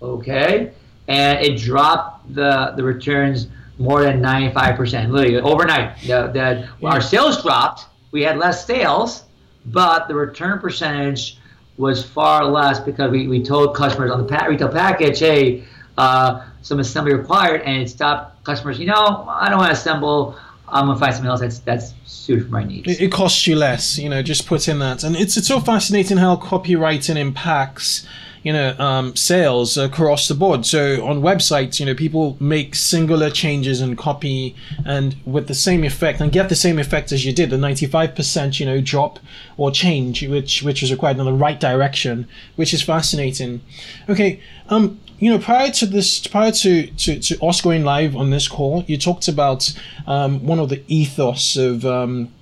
[0.00, 0.72] Okay.
[1.08, 5.10] And it dropped the, the returns more than 95%.
[5.10, 6.88] Literally overnight, the, the, yeah.
[6.88, 7.86] our sales dropped.
[8.10, 9.24] We had less sales,
[9.66, 11.38] but the return percentage
[11.78, 15.64] was far less because we, we told customers on the retail package, hey,
[15.96, 18.78] uh, some assembly required, and it stopped customers.
[18.78, 20.36] You know, I don't want to assemble.
[20.68, 22.88] I'm gonna find something else that's that's suited for my needs.
[22.88, 25.60] It, it costs you less, you know, just put in that, and it's it's so
[25.60, 28.06] fascinating how copywriting impacts
[28.42, 30.66] you know um, sales across the board.
[30.66, 35.84] So on websites you know people make singular changes in copy and with the same
[35.84, 39.18] effect and get the same effect as you did the 95% you know drop
[39.56, 43.60] or change which which is required in the right direction which is fascinating.
[44.08, 48.30] Okay um you know, prior to this, prior to, to, to us going live on
[48.30, 49.72] this call, you talked about
[50.08, 52.32] um, one of the ethos of um,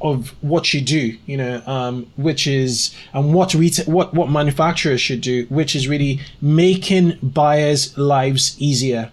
[0.00, 5.00] of what you do, you know, um, which is and what retail, what what manufacturers
[5.00, 9.10] should do, which is really making buyers' lives easier.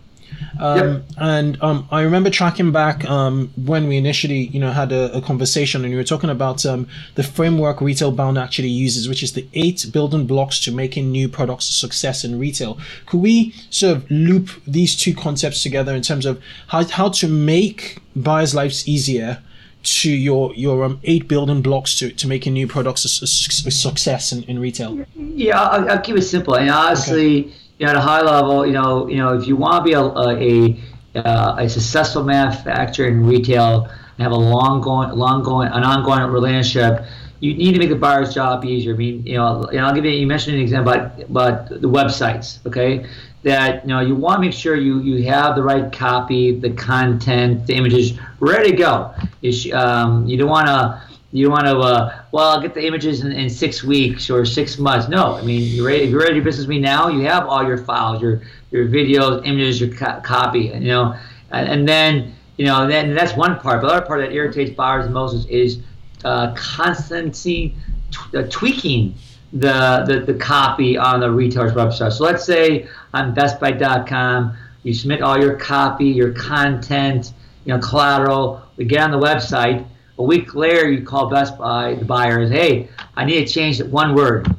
[0.60, 1.04] Um, yep.
[1.17, 5.21] And um, I remember tracking back um, when we initially, you know, had a, a
[5.21, 9.34] conversation, and you were talking about um, the framework Retail Bound actually uses, which is
[9.34, 12.78] the eight building blocks to making new products a success in retail.
[13.06, 17.28] Could we sort of loop these two concepts together in terms of how, how to
[17.28, 19.41] make buyers' lives easier?
[19.86, 24.32] To your your um, eight building blocks to, to making new products a, a success
[24.32, 25.06] in, in retail?
[25.15, 26.56] Yeah, I'll, I'll keep it simple.
[26.56, 29.56] And honestly, okay you know, at a high level, you know, you know, if you
[29.56, 30.80] want to be a a,
[31.15, 36.32] a, a successful manufacturer in retail and have a long going, long going, an ongoing
[36.32, 37.06] relationship,
[37.41, 38.93] you need to make the buyer's job easier.
[38.93, 40.12] I mean, you know, and I'll give you.
[40.12, 42.65] You mentioned an example about, about the websites.
[42.65, 43.06] Okay,
[43.45, 46.71] that you know you want to make sure you you have the right copy, the
[46.71, 49.13] content, the images ready to go.
[49.41, 53.21] You, um, you don't want to you want to, uh, well, I'll get the images
[53.21, 55.10] in, in, six weeks or six months.
[55.10, 57.67] No, I mean, you're ready, if you're ready to business me now, you have all
[57.67, 61.15] your files, your your videos, images, your co- copy, you know,
[61.51, 63.81] and, and, then, you know, then that's one part.
[63.81, 65.79] But the other part that irritates buyers the most is, is
[66.23, 67.75] uh, constantly
[68.12, 69.15] t- uh, tweaking
[69.56, 72.12] the, the, the copy on the retailer's website.
[72.12, 77.32] So let's say on BestBuy.com, you submit all your copy, your content,
[77.63, 78.62] you know, collateral.
[78.76, 79.86] We get on the website
[80.18, 84.13] a week later, you call Best Buy, the buyers, hey, I need to change one
[84.13, 84.54] word.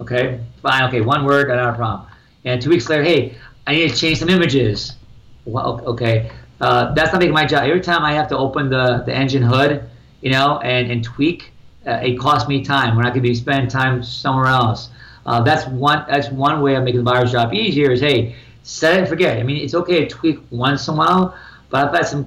[0.00, 2.08] Okay, fine, okay, one word, not a problem.
[2.44, 4.96] And two weeks later, hey, I need to change some images.
[5.44, 7.64] Well, okay, uh, that's not making my job.
[7.64, 9.88] Every time I have to open the, the engine hood,
[10.20, 11.52] you know, and, and tweak,
[11.86, 14.90] it costs me time when I could be spending time somewhere else.
[15.26, 18.94] Uh, that's one that's one way of making the buyer's job easier is hey, set
[18.94, 19.36] it and forget.
[19.36, 19.40] It.
[19.40, 21.36] I mean, it's okay to tweak once in a while,
[21.68, 22.26] but I've had some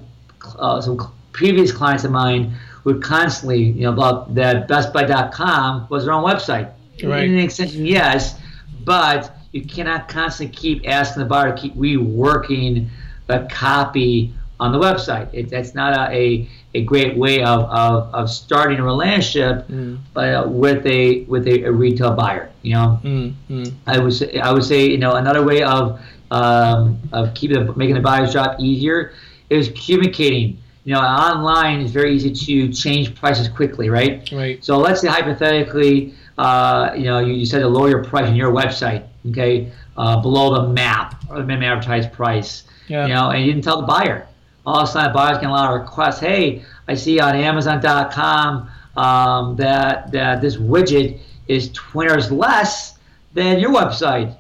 [0.58, 6.14] uh, some previous clients of mine would constantly, you know, about that BestBuy.com was their
[6.14, 6.72] own website.
[7.04, 7.24] Right.
[7.24, 8.40] In an extension, yes,
[8.84, 12.90] but you cannot constantly keep asking the buyer to keep reworking
[13.28, 15.30] the copy on the website.
[15.34, 20.00] It, that's not a, a, a great way of, of, of starting a relationship, mm.
[20.14, 22.52] but uh, with a with a, a, retail buyer.
[22.62, 23.74] You know, mm, mm.
[23.88, 26.00] I would say I would say you know another way of
[26.32, 29.14] um, of keeping the, making the buyer's job easier
[29.50, 34.30] is communicating you know, online is very easy to change prices quickly, right?
[34.32, 34.64] Right.
[34.64, 38.36] So let's say hypothetically, uh, you know, you, you said to lower your price on
[38.36, 42.64] your website, okay, uh, below the map or the minimum advertised price.
[42.88, 43.08] Yeah.
[43.08, 44.28] You know, and you didn't tell the buyer.
[44.66, 46.20] All of a sudden, buyer's getting a lot of requests.
[46.20, 52.98] Hey, I see on Amazon.com um, that that this widget is twenty dollars less
[53.34, 54.36] than your website.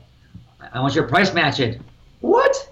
[0.74, 1.82] I want your price match it.
[2.22, 2.70] What?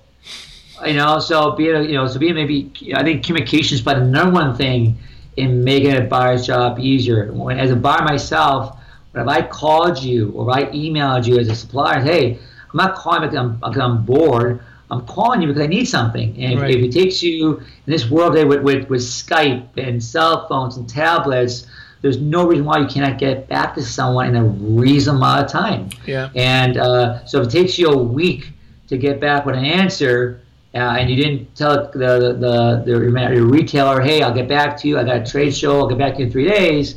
[0.86, 3.82] you know, so be it, you know, so be it maybe, I think communication is
[3.82, 4.98] probably the number one thing
[5.38, 7.32] in making a buyer's job easier.
[7.32, 8.78] When, as a buyer myself,
[9.12, 12.96] when if I called you or I emailed you as a supplier, hey, I'm not
[12.96, 14.64] calling because I'm, because I'm bored.
[14.92, 16.36] I'm calling you because I need something.
[16.38, 16.70] And right.
[16.70, 20.48] if, if, it takes you in this world today with, with, with Skype and cell
[20.50, 21.66] phones and tablets,
[22.02, 25.52] there's no reason why you cannot get back to someone in a reasonable amount of
[25.52, 25.90] time.
[26.06, 26.30] Yeah.
[26.36, 28.52] And uh, so if it takes you a week
[28.88, 30.42] to get back with an answer,
[30.74, 34.88] uh, and you didn't tell the, the, the, the, retailer, hey, I'll get back to
[34.88, 34.98] you.
[34.98, 35.80] I got a trade show.
[35.80, 36.96] I'll get back to you in three days.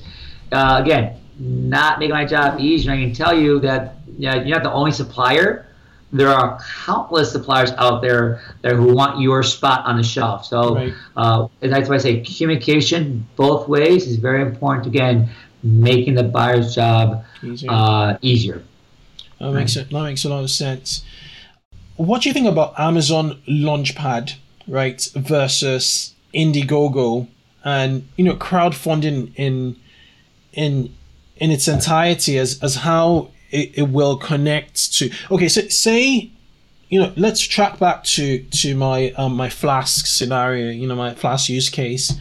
[0.50, 2.92] Uh, again, not making my job easier.
[2.92, 5.63] I can tell you that you know, you're not the only supplier.
[6.14, 10.46] There are countless suppliers out there, there who want your spot on the shelf.
[10.46, 10.94] So right.
[11.16, 14.86] uh, that's why I say communication both ways is very important.
[14.86, 15.28] Again,
[15.62, 17.70] making the buyer's job easier.
[17.70, 18.62] Uh, easier.
[19.40, 19.90] That makes it.
[19.90, 21.02] That makes a lot of sense
[21.96, 24.34] what do you think about Amazon Launchpad,
[24.66, 27.28] right, versus Indiegogo,
[27.64, 29.76] and you know crowdfunding in
[30.52, 30.94] in
[31.36, 35.10] in its entirety as as how it, it will connect to?
[35.30, 36.30] Okay, so say
[36.88, 40.70] you know let's track back to to my um, my Flask scenario.
[40.70, 42.12] You know my Flask use case.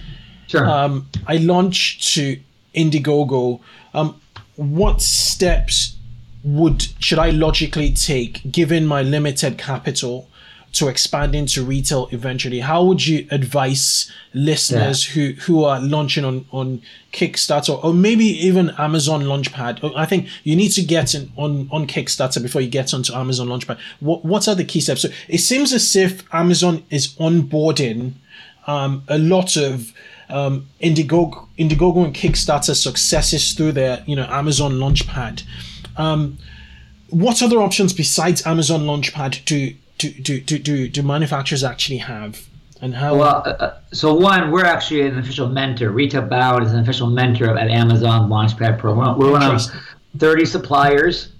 [0.48, 0.70] Sure.
[0.70, 2.40] Um, I launched to
[2.76, 3.60] Indiegogo.
[3.94, 4.22] Um,
[4.56, 5.98] what steps
[6.44, 10.30] would should I logically take, given my limited capital,
[10.74, 15.14] to expand into retail eventually, how would you advise listeners yeah.
[15.14, 16.82] who who are launching on on
[17.12, 19.94] Kickstarter or maybe even Amazon Launchpad?
[19.96, 23.48] I think you need to get in on on Kickstarter before you get onto Amazon
[23.48, 23.80] Launchpad.
[24.00, 25.04] What what are the key steps?
[25.04, 28.14] So it seems as if Amazon is onboarding
[28.66, 29.94] um, a lot of
[30.30, 35.44] um, Indiegogo, Indiegogo and Kickstarter successes through their you know Amazon Launchpad.
[35.98, 36.40] Um,
[37.10, 39.76] what other options besides Amazon Launchpad do
[40.12, 42.48] do do do do, do manufacturers actually have?
[42.82, 43.16] And how?
[43.16, 45.90] Well, uh, uh so one, we're actually an official mentor.
[45.92, 49.18] Retail Bound is an official mentor at Amazon Launchpad program.
[49.18, 49.62] We're one of
[50.18, 51.32] 30 suppliers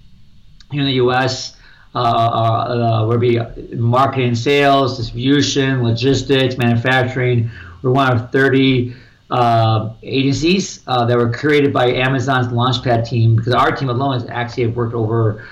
[0.70, 1.56] here in the U.S.
[1.94, 3.38] Uh, uh, uh, we'll be
[3.76, 7.50] marketing, sales, distribution, logistics, manufacturing.
[7.82, 8.94] We're one of 30
[9.30, 14.28] uh, agencies uh, that were created by Amazon's Launchpad team because our team alone has
[14.30, 15.46] actually worked over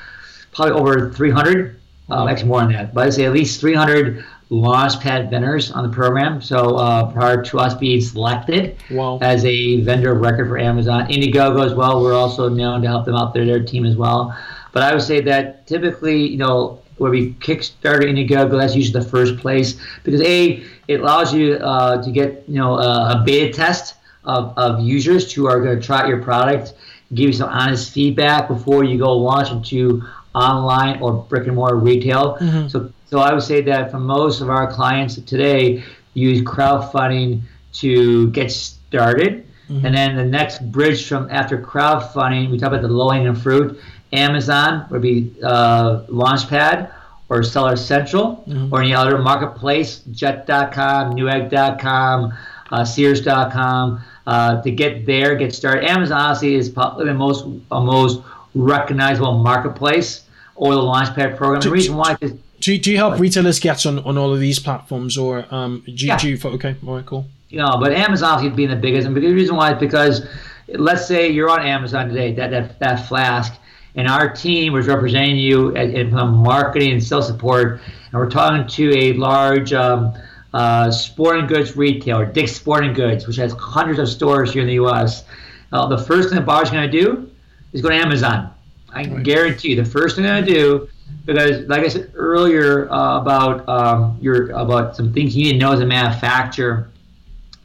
[0.52, 1.80] probably over 300,
[2.12, 5.94] uh, actually more than that, but I'd say at least 300 Launchpad vendors on the
[5.94, 6.42] program.
[6.42, 9.18] So uh, prior to us being selected wow.
[9.22, 13.06] as a vendor of record for Amazon, Indiegogo as well, we're also known to help
[13.06, 14.36] them out there, their team as well.
[14.72, 19.08] But I would say that typically, you know, where we Kickstarter Indiegogo, that's usually the
[19.08, 23.52] first place because a it allows you uh, to get you know a, a beta
[23.52, 26.74] test of, of users who are going to try out your product,
[27.14, 30.02] give you some honest feedback before you go launch into
[30.34, 32.36] online or brick and mortar retail.
[32.40, 32.68] Mm-hmm.
[32.68, 37.42] So so I would say that for most of our clients today use crowdfunding
[37.74, 39.46] to get started.
[39.68, 39.86] Mm-hmm.
[39.86, 43.78] And then the next bridge from after crowdfunding, we talk about the low hanging fruit.
[44.12, 46.92] Amazon would be uh, Launchpad
[47.28, 48.72] or Seller Central mm-hmm.
[48.72, 52.32] or any other marketplace, Jet.com, Newegg.com,
[52.70, 54.02] uh, Sears.com.
[54.24, 55.84] Uh, to get there, get started.
[55.84, 58.22] Amazon honestly is probably the most uh, most
[58.54, 61.60] recognizable marketplace or the Launchpad program.
[61.60, 64.58] the reason why is do, do you help retailers get on, on all of these
[64.58, 66.16] platforms or um, do, yeah.
[66.16, 69.16] do you okay all right cool you know but Amazon is being the biggest and
[69.16, 70.26] the reason why is because
[70.68, 73.54] let's say you're on Amazon today that that, that flask
[73.94, 78.98] and our team was representing you in marketing and sales support, and we're talking to
[78.98, 80.14] a large um,
[80.54, 84.74] uh, sporting goods retailer, Dick's Sporting Goods, which has hundreds of stores here in the
[84.74, 85.24] U.S.
[85.72, 87.30] Uh, the first thing the buyer's going to do
[87.72, 88.52] is go to Amazon.
[88.90, 89.22] I right.
[89.22, 90.88] guarantee you, the first thing to do,
[91.24, 95.58] because like I said earlier uh, about um, your about some things you need to
[95.58, 96.90] know as a manufacturer,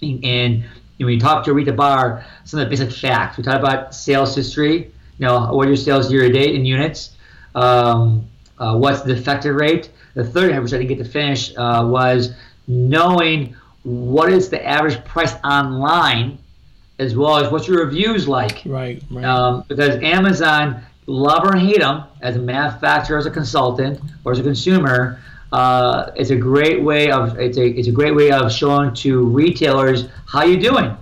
[0.02, 0.63] and, and
[0.98, 3.38] when you talk to Rita buyer, some of the basic facts.
[3.38, 7.15] We talk about sales history you know, what your sales year to date in units,
[7.56, 8.28] um,
[8.60, 9.89] uh, what's the defective rate.
[10.13, 12.34] The third, which I didn't get to finish, uh, was
[12.67, 16.39] knowing what is the average price online,
[17.00, 18.64] as well as what's your reviews like.
[18.66, 19.02] Right.
[19.12, 19.26] right.
[19.26, 24.40] Um, because Amazon, love or hate them, as a manufacturer, as a consultant, or as
[24.40, 25.20] a consumer,
[25.52, 29.24] uh, it's a great way of it's a it's a great way of showing to
[29.26, 30.96] retailers how you're doing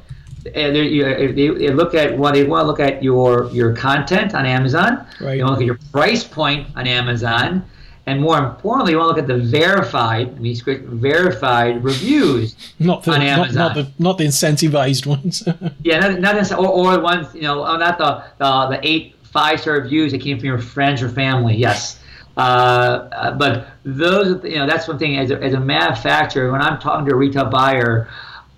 [0.54, 4.46] and they, they, look at well, they want to look at your your content on
[4.46, 5.06] Amazon.
[5.20, 5.38] Right.
[5.38, 7.66] They want to look at your price point on Amazon,
[8.08, 13.04] and more importantly, you want to look at the verified, I mean, verified reviews not
[13.04, 13.56] the, on Amazon.
[13.56, 15.48] Not, not, the not the incentivized ones.
[15.84, 19.60] yeah, not, not or, or ones you know, oh, not the the, the eight five
[19.60, 21.56] star reviews that came from your friends or family.
[21.56, 22.00] Yes.
[22.38, 25.18] Uh, uh but those, you know, that's one thing.
[25.18, 28.08] As a, as a manufacturer, when I'm talking to a retail buyer,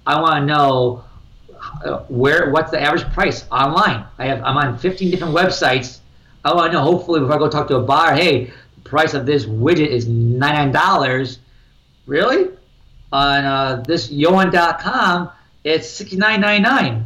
[0.06, 1.06] I want to know
[1.86, 4.06] uh, where what's the average price online.
[4.18, 6.00] I have I'm on 15 different websites.
[6.44, 6.82] Oh, I know.
[6.82, 8.52] Hopefully, before I go talk to a buyer, hey,
[8.88, 11.40] price of this widget is nine dollars.
[12.06, 12.50] Really?
[13.12, 15.32] On uh, this Yoan.com,
[15.64, 17.06] it's 69.99.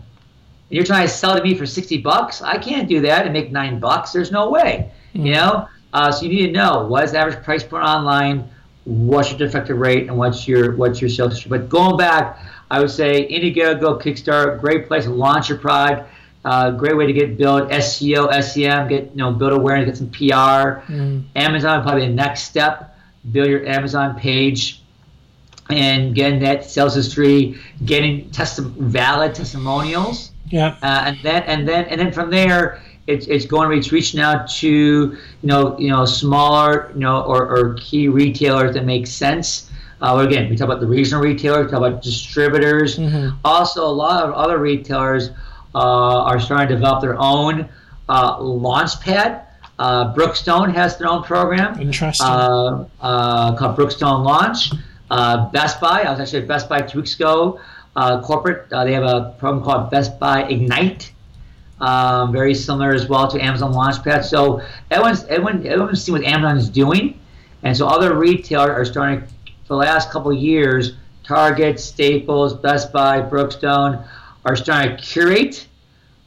[0.69, 2.41] You're trying to sell to me for 60 bucks?
[2.41, 4.11] I can't do that and make nine bucks.
[4.11, 4.91] There's no way.
[5.13, 5.25] Mm-hmm.
[5.25, 5.67] You know.
[5.93, 8.49] Uh, so you need to know what is the average price point online,
[8.85, 11.43] what's your defective rate, and what's your what's your sales.
[11.43, 12.39] But going back
[12.71, 16.09] I would say Indiegogo, Kickstarter, great place to launch your product.
[16.43, 20.09] Uh, great way to get build SEO, SEM, get you know build awareness, get some
[20.09, 20.81] PR.
[20.91, 21.25] Mm.
[21.35, 22.97] Amazon probably the next step.
[23.31, 24.81] Build your Amazon page
[25.69, 30.31] and getting that sales history, getting testi- valid testimonials.
[30.47, 30.75] Yeah.
[30.81, 34.19] Uh, and then and then and then from there, it's, it's going to reach reaching
[34.19, 39.05] out to you know you know smaller you know or, or key retailers that make
[39.05, 39.71] sense
[40.01, 42.97] uh, again, we talk about the regional retailers, we talk about distributors.
[42.97, 43.37] Mm-hmm.
[43.45, 45.29] Also, a lot of other retailers
[45.79, 47.69] are starting to develop their own
[48.09, 49.47] uh, launch pad.
[49.79, 51.79] Uh, Brookstone has their own program.
[51.79, 52.27] Interesting.
[52.27, 54.71] Uh, uh, called Brookstone Launch.
[55.51, 57.59] Best Buy, I was actually at Best Buy two weeks ago.
[57.95, 61.13] corporate, they have a program called Best Buy Ignite.
[61.79, 64.23] Um, very similar as well to Amazon Launchpad.
[64.23, 64.61] So
[64.91, 67.19] everyone's everyone everyone's seeing what Amazon is doing,
[67.63, 69.21] and so other retailers are starting
[69.65, 70.93] for the last couple years,
[71.23, 74.07] Target, Staples, Best Buy, Brookstone
[74.45, 75.67] are starting to curate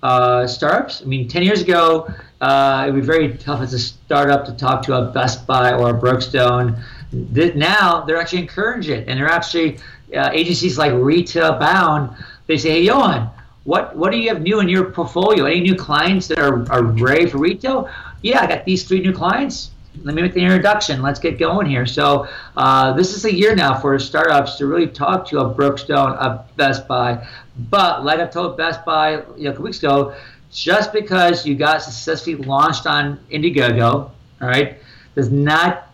[0.03, 1.03] uh, startups.
[1.03, 2.09] I mean, 10 years ago,
[2.41, 5.73] uh, it would be very tough as a startup to talk to a Best Buy
[5.73, 6.79] or a Brookstone.
[7.12, 9.79] now they're actually encouraging it, and they're actually
[10.15, 12.15] uh, agencies like Retail Bound.
[12.47, 13.31] They say, "Hey, Johan,
[13.65, 15.47] what what do you have new in your portfolio?
[15.47, 17.89] Any new clients that are, are ready for retail?
[18.23, 19.71] Yeah, I got these three new clients.
[20.03, 21.03] Let me make the introduction.
[21.03, 21.87] Let's get going here.
[21.87, 26.12] So uh, this is a year now for startups to really talk to a Brookstone,
[26.19, 27.27] a Best Buy.
[27.57, 30.15] But like I told Best Buy you know, a couple weeks ago,
[30.53, 34.79] just because you got successfully launched on Indiegogo, all right,
[35.15, 35.89] does not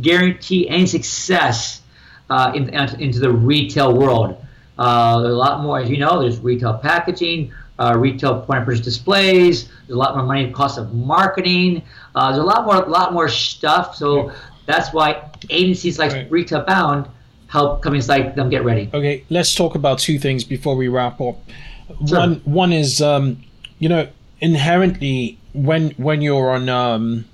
[0.00, 1.82] guarantee any success
[2.30, 4.42] uh, in, into the retail world.
[4.78, 8.66] Uh, there's a lot more, as you know, there's retail packaging, uh, retail point of
[8.66, 9.68] purchase displays.
[9.68, 11.82] There's a lot more money cost of marketing.
[12.14, 13.96] Uh, there's a lot more, lot more stuff.
[13.96, 14.32] So
[14.66, 16.30] that's why agencies like right.
[16.30, 17.06] Retail Bound
[17.52, 18.88] help companies like them get ready.
[18.94, 21.36] Okay, let's talk about two things before we wrap up.
[22.06, 22.18] Sure.
[22.18, 23.42] One, one is, um,
[23.78, 24.08] you know,
[24.40, 27.26] inherently when when you're on um,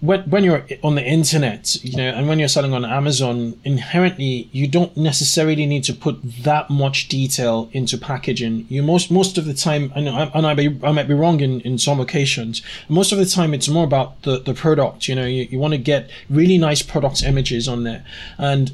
[0.00, 4.48] when, when you're on the internet, you know, and when you're selling on Amazon, inherently
[4.52, 8.66] you don't necessarily need to put that much detail into packaging.
[8.70, 11.40] You most most of the time, and I, and I, be, I might be wrong
[11.40, 12.62] in, in some occasions.
[12.88, 15.08] Most of the time, it's more about the, the product.
[15.08, 18.04] You know, you, you want to get really nice product images on there.
[18.38, 18.72] And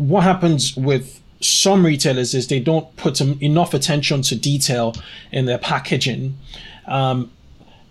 [0.00, 4.94] what happens with some retailers is they don't put enough attention to detail
[5.30, 6.38] in their packaging.
[6.86, 7.30] Um,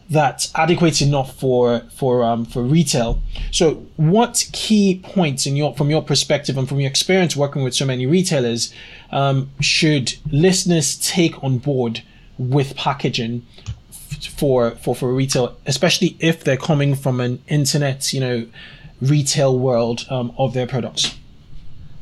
[0.10, 3.22] that's adequate enough for for um, for retail.
[3.52, 7.76] So, what key points in your from your perspective and from your experience working with
[7.76, 8.74] so many retailers
[9.12, 12.02] um, should listeners take on board
[12.40, 13.46] with packaging
[14.36, 18.48] for for for retail, especially if they're coming from an internet, you know,
[19.00, 21.16] retail world um, of their products?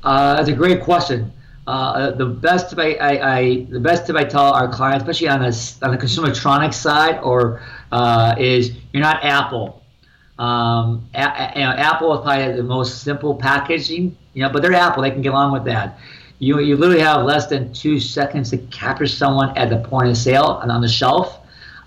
[0.07, 1.29] Uh, that's a great question.
[1.67, 5.27] Uh, the best tip I, I, I, the best tip I tell our clients, especially
[5.27, 9.83] on the on the consumer electronics side, or uh, is you're not Apple.
[10.39, 14.73] Um, a, you know, Apple is probably the most simple packaging, you know, but they're
[14.73, 15.99] Apple; they can get along with that.
[16.39, 20.15] You you literally have less than two seconds to capture someone at the point of
[20.15, 21.37] sale and on the shelf.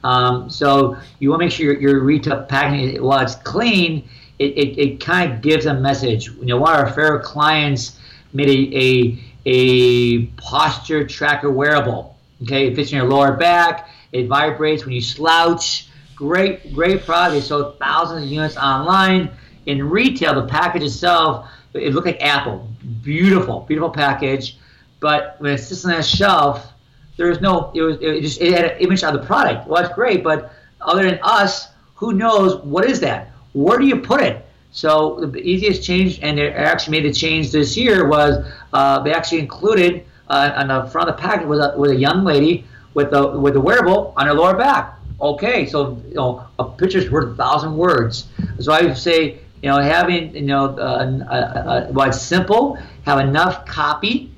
[0.04, 4.06] Um, so you want to make sure your, your retail packaging, while it's clean,
[4.38, 6.28] it, it, it kind of gives a message.
[6.28, 7.96] You know, one of our favorite clients
[8.32, 12.16] made a, a a posture tracker wearable.
[12.42, 13.88] Okay, it fits in your lower back.
[14.12, 15.88] It vibrates when you slouch.
[16.14, 17.34] Great, great product.
[17.34, 19.30] They sold thousands of units online.
[19.66, 22.68] In retail, the package itself, it looked like Apple.
[23.02, 24.56] Beautiful, beautiful package.
[25.00, 26.72] But when it sits on that shelf,
[27.16, 27.70] there was no.
[27.74, 27.98] It was.
[28.00, 28.40] It just.
[28.40, 29.66] It had an image of the product.
[29.66, 33.30] Well, that's great, but other than us, who knows what is that?
[33.52, 34.46] Where do you put it?
[34.72, 39.12] So the easiest change, and they actually made a change this year, was uh, they
[39.12, 42.64] actually included uh, on the front of the package was a, was a young lady
[42.94, 44.94] with a with a wearable on her lower back.
[45.20, 48.28] Okay, so you know a picture's worth a thousand words.
[48.60, 52.78] So I would say you know having you know uh, uh, uh, well it's simple,
[53.04, 54.32] have enough copy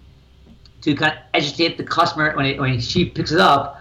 [0.81, 3.81] to kind of educate the customer when it, when she picks it up.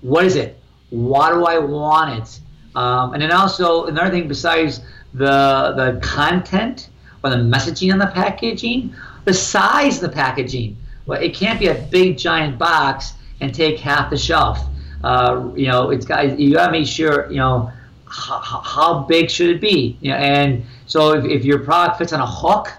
[0.00, 0.58] What is it?
[0.90, 2.40] Why do I want it?
[2.74, 4.80] Um, and then also another thing besides
[5.14, 6.88] the the content
[7.22, 8.94] or the messaging on the packaging,
[9.24, 10.76] the size of the packaging.
[11.06, 14.60] Well, it can't be a big giant box and take half the shelf.
[15.02, 17.70] Uh, you know, it's got you got to make sure you know
[18.06, 19.96] how, how, big should it be.
[20.00, 22.72] You know, and so if, if your product fits on a hook,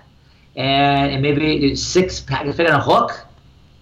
[0.56, 3.26] and, and maybe six packets fit on a hook,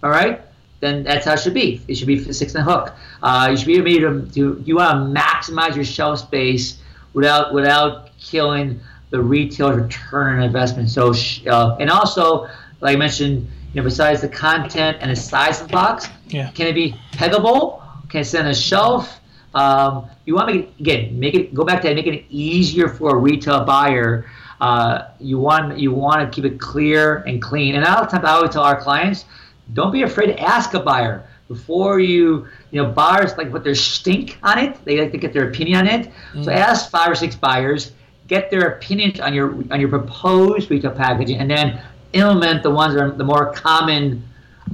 [0.04, 0.42] all right,
[0.80, 1.82] then that's how it should be.
[1.88, 2.96] It should be six on a hook.
[3.22, 6.81] Uh, you should be able to, to you want to maximize your shelf space
[7.14, 10.90] without without killing the retail return on investment.
[10.90, 11.14] So,
[11.50, 12.48] uh, and also,
[12.80, 16.50] like I mentioned, you know, besides the content and the size of the box, yeah.
[16.52, 17.82] can it be peggable?
[18.10, 19.20] Can it sit on a shelf?
[19.54, 22.26] Um, you want to make it, again, make it go back to that, make it
[22.30, 24.26] easier for a retail buyer.
[24.62, 27.76] Uh, you want you want to keep it clear and clean.
[27.76, 29.26] And a lot of times, I always tell our clients,
[29.74, 33.76] don't be afraid to ask a buyer before you you know buyers like put their
[33.76, 34.84] stink on it.
[34.86, 36.08] They like to get their opinion on it.
[36.08, 36.44] Mm-hmm.
[36.44, 37.92] So ask five or six buyers
[38.32, 41.82] get their opinions on your on your proposed retail packaging, and then
[42.14, 44.24] implement the ones that are the more common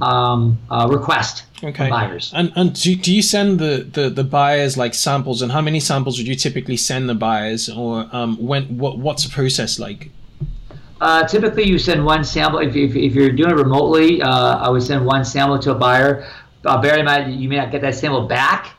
[0.00, 1.90] um, uh, request okay.
[1.90, 2.32] buyers.
[2.34, 5.42] And and do, do you send the, the, the buyers like samples?
[5.42, 7.68] And how many samples would you typically send the buyers?
[7.68, 10.10] Or um, when what what's the process like?
[11.00, 12.58] Uh, typically, you send one sample.
[12.58, 15.74] If, if, if you're doing it remotely, uh, I would send one sample to a
[15.74, 16.26] buyer.
[16.64, 18.74] Uh, bear in mind, you may not get that sample back.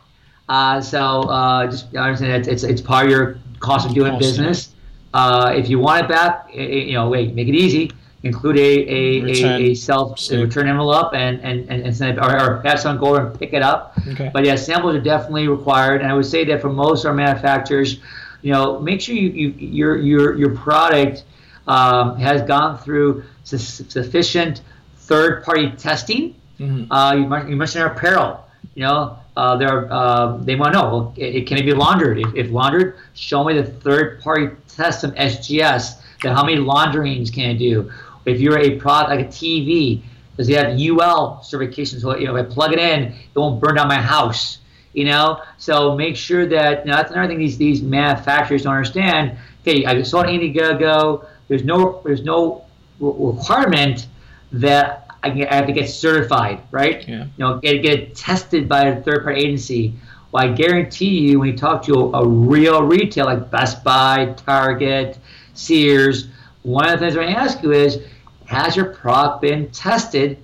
[0.48, 4.74] Uh, so uh, just understand it's, it's, it's part of your cost of doing business.
[5.14, 7.92] Uh, if you want it back, you know, wait, make it easy.
[8.24, 9.62] include a, a, return.
[9.62, 12.80] a, a self a return envelope and, and, and, and send it, or, or have
[12.80, 13.94] someone go and pick it up.
[14.08, 14.30] Okay.
[14.34, 16.02] But yeah, samples are definitely required.
[16.02, 18.00] And I would say that for most of our manufacturers,
[18.42, 21.24] you know, make sure you, you your your your product
[21.68, 24.62] um, has gone through su- sufficient
[24.98, 26.36] third party testing.
[26.60, 26.92] Mm-hmm.
[26.92, 28.46] Uh, you, you mentioned apparel.
[28.76, 32.20] You know, uh, uh, they want to know, well, it, can it be laundered?
[32.20, 36.02] If, if laundered, show me the third party test of SGS.
[36.22, 37.92] Then how many launderings can it do?
[38.26, 40.02] If you're a product like a TV,
[40.36, 42.00] does it have UL certification?
[42.00, 44.60] So you know, if I plug it in, it won't burn down my house.
[44.94, 48.74] You know, so make sure that you know, that's another thing these these manufacturers don't
[48.74, 49.38] understand.
[49.62, 51.26] Okay, I saw an Indiegogo.
[51.48, 52.66] There's no there's no
[53.00, 54.08] requirement
[54.52, 57.08] that I, have to get certified, right?
[57.08, 57.24] Yeah.
[57.24, 59.94] You know, get get tested by a third party agency.
[60.32, 64.34] Well, I guarantee you, when you talk to a, a real retail like Best Buy,
[64.46, 65.18] Target,
[65.56, 66.28] Sears,
[66.62, 68.00] one of the things they're going to ask you is,
[68.46, 70.38] has your product been tested,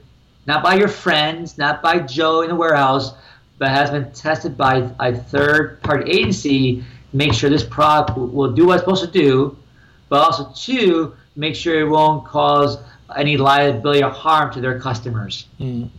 [0.48, 3.14] not by your friends, not by Joe in the warehouse,
[3.60, 6.84] but has been tested by a third party agency
[7.16, 9.58] make sure this product will do what it's supposed to do,
[10.10, 12.78] but also two, make sure it won't cause
[13.16, 15.46] any liability or harm to their customers.
[15.60, 15.90] Mm.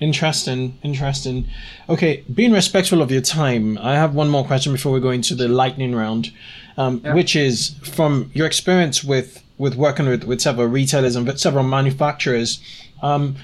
[0.00, 1.46] Interesting, interesting.
[1.88, 5.34] Okay, being respectful of your time, I have one more question before we go into
[5.34, 6.30] the lightning round,
[6.76, 7.14] um, yeah.
[7.14, 12.60] which is from your experience with with working with, with several retailers and several manufacturers.
[13.02, 13.34] Um,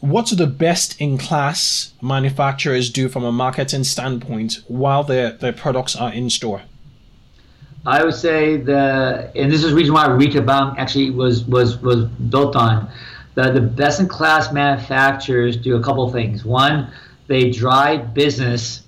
[0.00, 5.52] what do the best in class manufacturers do from a marketing standpoint while their, their
[5.52, 6.62] products are in store?
[7.86, 11.78] I would say the, and this is the reason why Retail Bound actually was was
[11.78, 12.90] was built on.
[13.36, 16.44] The, the best in class manufacturers do a couple things.
[16.44, 16.90] One,
[17.28, 18.82] they drive business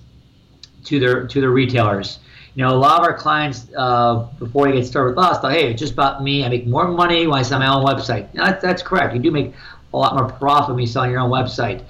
[0.85, 2.19] to their to their retailers.
[2.55, 5.53] You know, a lot of our clients uh, before they get started with us, thought,
[5.53, 6.43] "Hey, it's just about me.
[6.43, 9.15] I make more money when I sell my own website." That, that's correct.
[9.15, 9.53] You do make
[9.93, 11.83] a lot more profit when you sell your own website.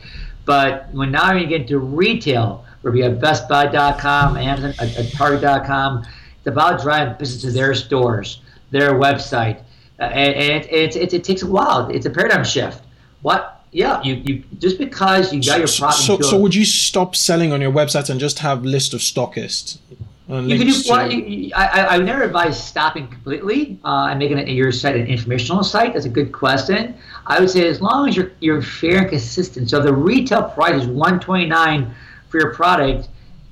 [0.46, 6.19] But when now you get into retail, where we have BestBuy.com, Amazon, uh, Target.com, it's
[6.50, 8.42] about driving business to their stores,
[8.72, 9.62] their website,
[10.00, 11.90] uh, and, and it, it, takes a while.
[11.90, 12.82] It's a paradigm shift.
[13.22, 13.64] What?
[13.72, 16.02] Yeah, you, you just because you got your product.
[16.02, 19.78] So, so would you stop selling on your website and just have list of stockists?
[20.30, 24.48] You can do you, I, I would never advise stopping completely uh, and making it
[24.50, 25.94] your site an informational site.
[25.94, 26.96] That's a good question.
[27.26, 29.72] I would say as long as you're you're fair and consistent.
[29.72, 31.96] So the retail price is 129
[32.28, 33.10] for your product,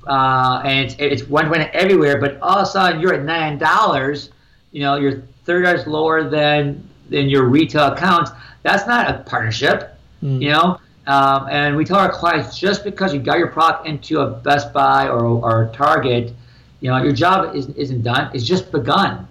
[0.07, 2.19] uh, and it's, it's 120 everywhere.
[2.19, 4.31] But all of a sudden you're at nine dollars.
[4.71, 8.31] You know, you're thirty dollars lower than than your retail accounts.
[8.63, 9.97] That's not a partnership.
[10.23, 10.41] Mm.
[10.41, 10.79] You know.
[11.07, 14.73] Um, and we tell our clients just because you got your product into a Best
[14.73, 16.33] Buy or, or Target,
[16.81, 18.29] you know, your job isn't, isn't done.
[18.33, 19.25] It's just begun.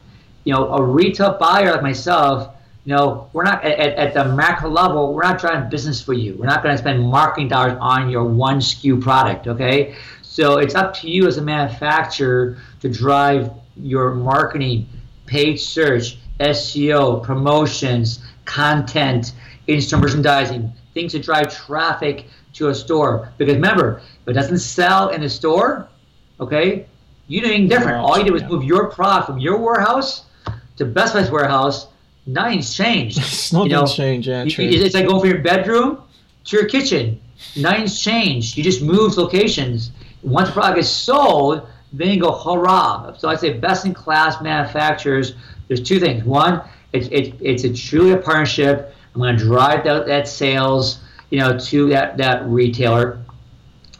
[0.44, 2.54] You know, a retail buyer like myself,
[2.86, 6.34] you know, we're not at, at the macro level, we're not driving business for you.
[6.38, 9.96] We're not going to spend marketing dollars on your one SKU product, okay?
[10.36, 14.86] So it's up to you as a manufacturer to drive your marketing,
[15.24, 19.32] paid search, SEO, promotions, content,
[19.66, 23.32] in-store merchandising, things to drive traffic to a store.
[23.38, 25.88] Because remember, if it doesn't sell in the store,
[26.38, 26.84] okay,
[27.28, 27.96] you did anything different.
[27.96, 30.26] All you did was move your product from your warehouse
[30.76, 31.86] to Best Buy's warehouse.
[32.26, 33.16] Nothing's changed.
[33.54, 34.28] Nothing's you know, changed.
[34.28, 34.66] Yeah, true.
[34.66, 36.02] It's like going from your bedroom
[36.44, 37.22] to your kitchen.
[37.56, 38.58] Nothing's changed.
[38.58, 39.92] You just moved locations.
[40.26, 43.12] Once the product is sold, then you go hurrah.
[43.16, 45.34] So I say best in class manufacturers.
[45.68, 46.24] There's two things.
[46.24, 46.62] One,
[46.92, 48.92] it's it's, it's a truly a partnership.
[49.14, 51.00] I'm going to drive that, that sales,
[51.30, 53.22] you know, to that that retailer,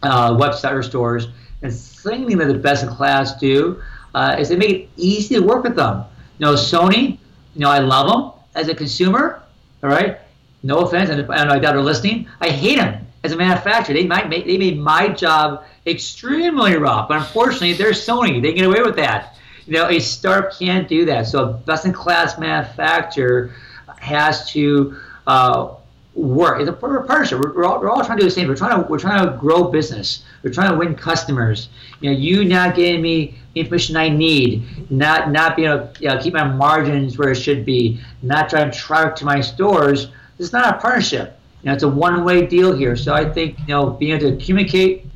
[0.02, 1.28] uh, website or stores.
[1.62, 3.80] And thing that the best in class do
[4.14, 6.04] uh, is they make it easy to work with them.
[6.38, 7.18] You know, Sony,
[7.54, 9.42] you know, I love them as a consumer.
[9.82, 10.18] All right,
[10.64, 12.28] no offense, and I know I doubt they're listening.
[12.40, 13.94] I hate them as a manufacturer.
[13.94, 18.42] They might make they made my job extremely rough, but unfortunately, they're Sony.
[18.42, 19.36] They get away with that.
[19.66, 21.26] You know, a startup can't do that.
[21.26, 23.54] So a best in class manufacturer
[23.98, 25.74] has to uh,
[26.14, 26.60] work.
[26.60, 27.40] It's a partnership.
[27.40, 28.48] We're, all, we're all trying to do the same.
[28.48, 30.24] We're trying to we're trying to grow business.
[30.42, 31.68] We're trying to win customers.
[32.00, 36.08] You know, you not getting me information I need, not not being able to you
[36.08, 40.08] know, keep my margins where it should be, not driving traffic to my stores.
[40.38, 41.38] It's not a partnership.
[41.62, 42.96] You know, it's a one-way deal here.
[42.96, 45.06] So I think you know being able to communicate,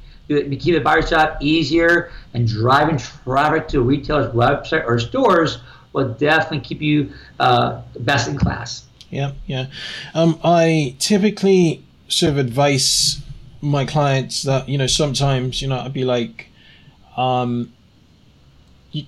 [0.56, 5.58] keep the buyer shop easier, and driving traffic to retailer's website or stores
[5.92, 9.66] will definitely keep you uh, best in class yeah, yeah.
[10.14, 13.20] Um, I typically sort of advise
[13.60, 16.48] my clients that you know sometimes you know I'd be like,
[17.16, 17.72] um,
[18.92, 19.04] you,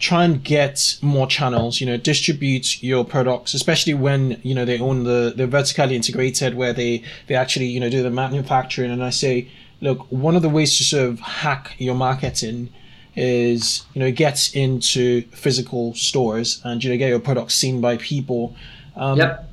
[0.00, 4.78] try and get more channels you know distribute your products especially when you know they
[4.78, 9.02] own the they're vertically integrated where they they actually you know do the manufacturing and
[9.02, 9.48] i say
[9.80, 12.72] look one of the ways to sort of hack your marketing
[13.16, 17.96] is you know get into physical stores and you know get your products seen by
[17.96, 18.54] people.
[18.94, 19.50] Um, yep.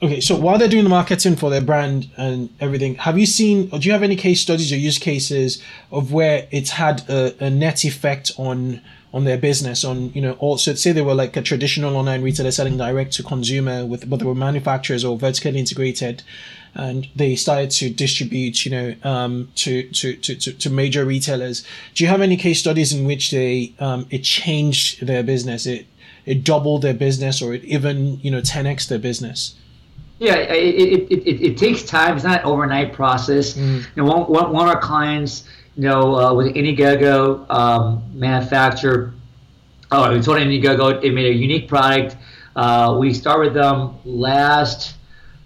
[0.00, 3.68] Okay so while they're doing the marketing for their brand and everything have you seen
[3.72, 5.62] or do you have any case studies or use cases
[5.92, 8.80] of where it's had a, a net effect on
[9.14, 9.84] on their business?
[9.84, 13.22] On you know also say they were like a traditional online retailer selling direct to
[13.22, 16.22] consumer with but they were manufacturers or vertically integrated
[16.74, 22.04] and they started to distribute you know um, to, to, to, to major retailers do
[22.04, 25.86] you have any case studies in which they um, it changed their business it
[26.24, 29.54] it doubled their business or it even you know 10x their business
[30.18, 32.14] yeah, it, it, it, it, takes time.
[32.14, 33.54] It's not an overnight process.
[33.54, 33.78] Mm.
[33.78, 39.12] You know, one, one, one of our clients, you know, uh, with Indiegogo um, manufacturer.
[39.90, 42.16] Oh, we told Indiegogo it made a unique product.
[42.54, 44.94] Uh, we started with them last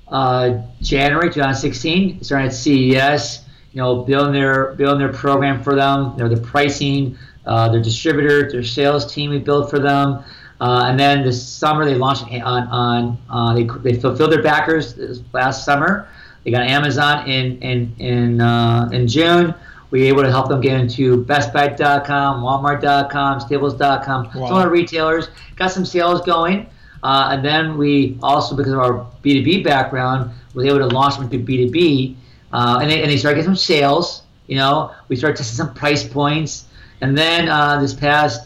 [0.08, 2.22] uh, January 2016.
[2.22, 3.44] Starting at CES.
[3.72, 6.12] You know, building their building their program for them.
[6.16, 9.30] You know, the pricing, uh, their distributor, their sales team.
[9.30, 10.24] We built for them.
[10.60, 14.98] Uh, and then this summer they launched on on uh, they, they fulfilled their backers
[15.34, 16.08] last summer.
[16.44, 19.54] They got Amazon in in in uh, in June.
[19.90, 24.32] We were able to help them get into BestBuy.com, Walmart.com, Staples.com, wow.
[24.32, 25.28] some other retailers.
[25.54, 26.66] Got some sales going,
[27.02, 31.28] uh, and then we also, because of our B2B background, was able to launch them
[31.30, 32.16] to B2B,
[32.52, 34.22] uh, and they and they started getting some sales.
[34.46, 36.66] You know, we started testing some price points,
[37.00, 38.44] and then uh, this past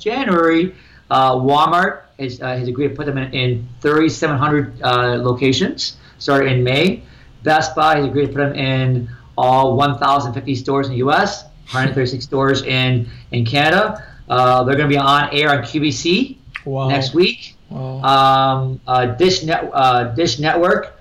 [0.00, 0.74] January
[1.10, 6.52] uh, Walmart has, uh, has, agreed to put them in, in 3,700 uh, locations, starting
[6.54, 7.02] in May.
[7.42, 12.24] Best Buy has agreed to put them in all 1,050 stores in the U.S., 136
[12.24, 14.04] stores in in Canada.
[14.28, 16.88] Uh, they're going to be on air on QVC wow.
[16.88, 17.56] next week.
[17.70, 18.02] Wow.
[18.02, 20.98] Um, uh, Dish Net uh, Dish Network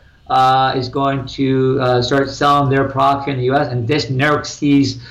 [0.76, 3.72] is going to start selling their product in the U.S.
[3.72, 5.02] and Dish Network sees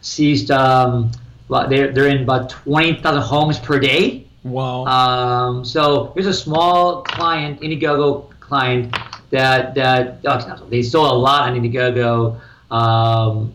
[0.00, 1.10] sees um,
[1.48, 4.26] they're, they're in about 20,000 homes per day.
[4.44, 4.84] Wow.
[4.86, 8.94] Um, so here's a small client, Indiegogo client,
[9.30, 12.40] that that oh, they sold a lot on Indiegogo
[12.70, 13.52] um,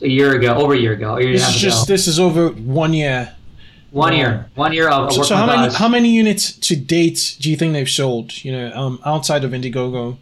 [0.00, 1.16] a year ago, over a year ago.
[1.16, 1.92] A year this is just ago.
[1.92, 3.34] this is over one year.
[3.90, 5.12] One year, one year of.
[5.12, 8.44] So, so how many how many units to date do you think they've sold?
[8.44, 10.18] You know, um, outside of Indiegogo.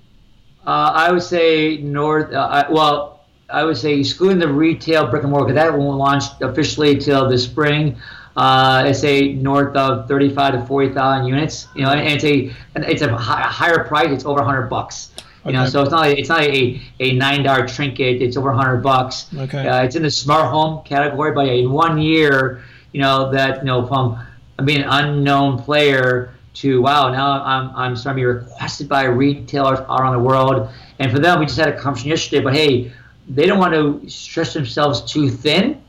[0.67, 2.33] Uh, I would say north.
[2.33, 6.25] Uh, I, well, I would say excluding the retail brick and mortar, that won't launch
[6.41, 7.97] officially till the spring
[8.37, 11.69] uh, I say north of 35 to 40,000 units.
[11.75, 14.11] You know, and it's a it's a higher price.
[14.11, 15.11] It's over 100 bucks.
[15.17, 15.53] You okay.
[15.53, 18.21] know, so it's not it's not a, a nine dollar trinket.
[18.21, 19.29] It's over 100 bucks.
[19.35, 19.67] Okay.
[19.67, 22.63] Uh, it's in the smart home category, but in one year,
[22.97, 24.19] you know that you know from
[24.65, 29.81] being an unknown player to wow, now I'm I'm starting to be requested by retailers
[29.89, 30.71] all around the world.
[30.99, 32.43] And for them, we just had a conversation yesterday.
[32.43, 32.93] But hey,
[33.29, 35.83] they don't want to stretch themselves too thin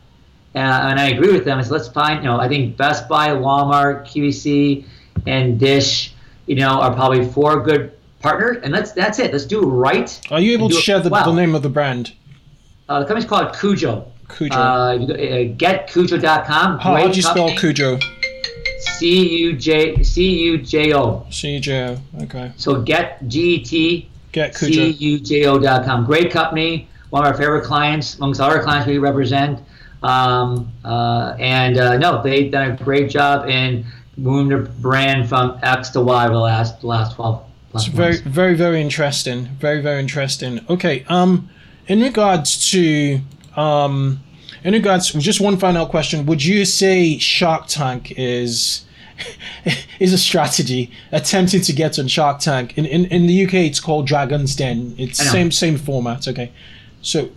[0.58, 1.60] uh, and I agree with them.
[1.60, 4.86] Is let's find, you know, I think Best Buy, Walmart, QVC,
[5.28, 6.14] and Dish,
[6.48, 7.92] you know, are probably four good
[8.22, 9.32] partners, and let's that's it.
[9.32, 10.20] Let's do it right.
[10.32, 11.26] Are you able to share the, well.
[11.26, 12.14] the, name of the brand?
[12.90, 14.12] Uh, the company's called Cujo.
[14.28, 14.54] Cujo.
[14.54, 14.98] Uh, uh,
[15.56, 16.80] getcujo.com.
[16.80, 18.00] How would you spell Cujo?
[18.80, 21.26] C U J C U J O.
[21.30, 21.98] C U J O.
[22.24, 22.52] Okay.
[22.58, 24.10] So get G E T.
[24.32, 24.72] Get Cujo.
[24.72, 26.06] C U J O dot.
[26.06, 26.88] Great company.
[27.10, 29.62] One of our favorite clients, amongst other clients we represent.
[30.04, 33.86] Um, uh, and uh, no, they've done a great job in
[34.18, 37.44] moving their brand from X to Y over the last the last twelve.
[37.74, 39.46] It's very very very interesting.
[39.60, 40.66] Very very interesting.
[40.70, 41.06] Okay.
[41.08, 41.50] Um,
[41.88, 43.22] in regards to
[43.58, 44.24] um,
[44.64, 48.86] in regards just one final question, would you say Shark Tank is
[50.00, 52.78] is a strategy attempting to get on Shark Tank.
[52.78, 54.96] In, in in the UK, it's called Dragon's Den.
[54.98, 56.28] It's same same format.
[56.28, 56.52] Okay,
[57.02, 57.30] so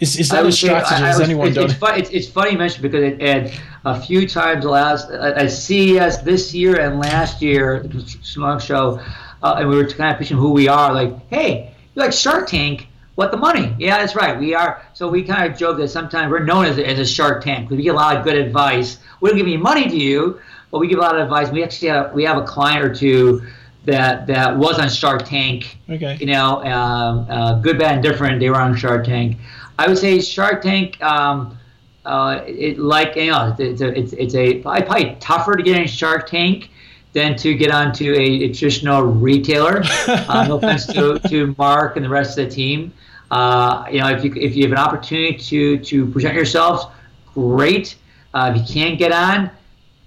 [0.00, 0.94] is, is that a strategy?
[0.94, 3.52] Has anyone it's, done it's, it's, it's, funny you mentioned because it, and
[3.84, 7.84] a few times last at CES this year and last year,
[8.22, 9.00] Smog Show,
[9.42, 10.92] uh, and we were kind of pitching who we are.
[10.92, 12.88] Like, hey, you like Shark Tank?
[13.14, 13.74] What the money?
[13.78, 14.38] Yeah, that's right.
[14.38, 14.82] We are.
[14.92, 17.76] So we kind of joke that sometimes we're known as, as a Shark Tank because
[17.76, 18.98] we give a lot of good advice.
[19.20, 20.40] We don't give any money to you,
[20.70, 21.48] but we give a lot of advice.
[21.50, 23.46] We actually have we have a client or two
[23.84, 25.78] that that was on Shark Tank.
[25.88, 26.16] Okay.
[26.20, 28.40] You know, um, uh, good, bad, and different.
[28.40, 29.36] They were on Shark Tank.
[29.78, 31.00] I would say Shark Tank.
[31.02, 31.58] Um,
[32.04, 35.86] uh, it like you know, it's a, it's it's a probably tougher to get in
[35.86, 36.70] Shark Tank
[37.14, 39.82] than to get onto a, a traditional retailer.
[40.08, 42.92] uh, no offense to, to Mark and the rest of the team.
[43.30, 46.86] Uh, you know, if you if you have an opportunity to to present yourselves,
[47.32, 47.96] great.
[48.34, 49.50] Uh, if you can't get on,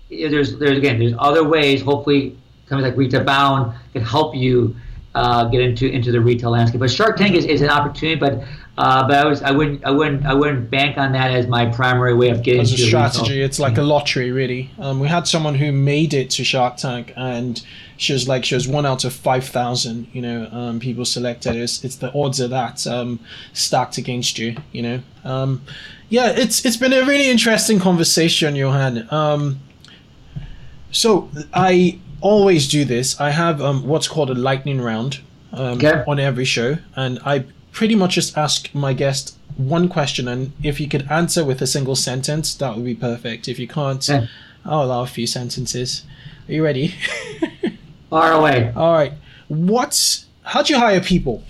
[0.09, 1.81] there's there's again there's other ways.
[1.81, 2.37] Hopefully,
[2.67, 4.75] companies like Retail Bound can help you
[5.15, 6.79] uh, get into into the retail landscape.
[6.79, 8.43] But Shark Tank is, is an opportunity, but
[8.77, 11.65] uh, but I was I wouldn't I wouldn't I wouldn't bank on that as my
[11.65, 12.61] primary way of getting.
[12.61, 14.69] As a strategy, it's like a lottery, really.
[14.79, 17.65] Um, we had someone who made it to Shark Tank, and
[17.97, 20.07] she was like she was one out of five thousand.
[20.13, 21.55] You know, um, people selected.
[21.55, 23.19] It's, it's the odds of that um,
[23.51, 24.55] stacked against you.
[24.71, 25.63] You know, um,
[26.09, 26.29] yeah.
[26.29, 29.07] It's it's been a really interesting conversation, Johan.
[29.11, 29.59] Um,
[30.91, 33.19] so I always do this.
[33.19, 35.19] I have um, what's called a lightning round
[35.51, 36.03] um, Okay.
[36.07, 37.45] on every show, and I
[37.77, 41.67] pretty much just ask my guest one question, and if you could answer with a
[41.67, 43.47] single sentence, that would be perfect.
[43.47, 44.27] If you can't, Okay.
[44.65, 46.03] I'll allow a few sentences.
[46.49, 46.95] Are you ready?
[48.09, 48.73] Far away.
[48.75, 49.13] All right.
[49.47, 51.43] What's how do you hire people?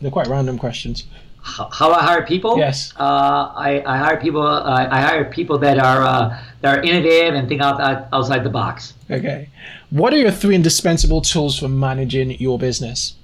[0.00, 1.04] They're quite random questions.
[1.42, 2.58] How, how I hire people?
[2.58, 2.92] Yes.
[2.98, 4.42] Uh, I, I hire people.
[4.46, 8.42] Uh, I hire people that are uh, that are innovative and think out, out, outside
[8.42, 8.94] the box.
[9.10, 9.48] Okay.
[9.90, 13.14] What are your three indispensable tools for managing your business?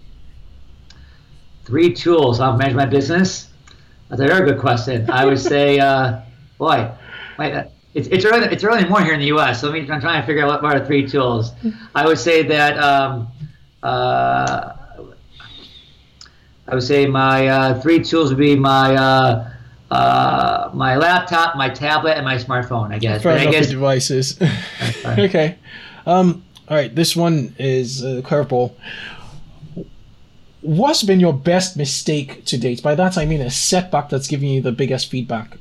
[1.65, 2.41] Three tools.
[2.41, 3.49] I'll manage my business.
[4.09, 5.09] That's a very good question.
[5.11, 6.21] I would say, uh,
[6.59, 6.91] boy,
[7.39, 8.47] wait, uh, it's, it's early.
[8.49, 9.61] It's early in the morning here in the U.S.
[9.61, 9.91] So let me.
[9.91, 11.53] I'm trying to figure out what, are three tools.
[11.95, 12.79] I would say that.
[12.79, 13.29] Um,
[13.83, 14.73] uh,
[16.67, 19.51] I would say my uh, three tools would be my uh,
[19.91, 22.93] uh, my laptop, my tablet, and my smartphone.
[22.93, 23.23] I guess.
[23.23, 24.41] But I guess devices.
[25.05, 25.57] okay.
[26.05, 26.93] Um, all right.
[26.93, 28.73] This one is a curveball.
[30.65, 32.83] What's been your best mistake to date?
[32.83, 35.59] By that I mean a setback that's giving you the biggest feedback.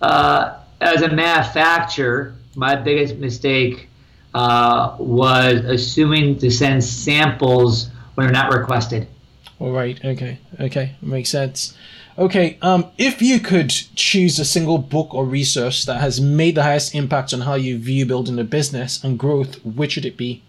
[0.00, 3.88] uh, as a manufacturer, my biggest mistake
[4.34, 9.06] uh, was assuming to send samples when they're not requested.
[9.58, 10.02] All right.
[10.04, 10.38] Okay.
[10.58, 10.96] Okay.
[11.02, 11.76] Makes sense.
[12.18, 12.58] Okay.
[12.62, 16.94] Um, if you could choose a single book or resource that has made the highest
[16.94, 20.42] impact on how you view building a business and growth, which would it be?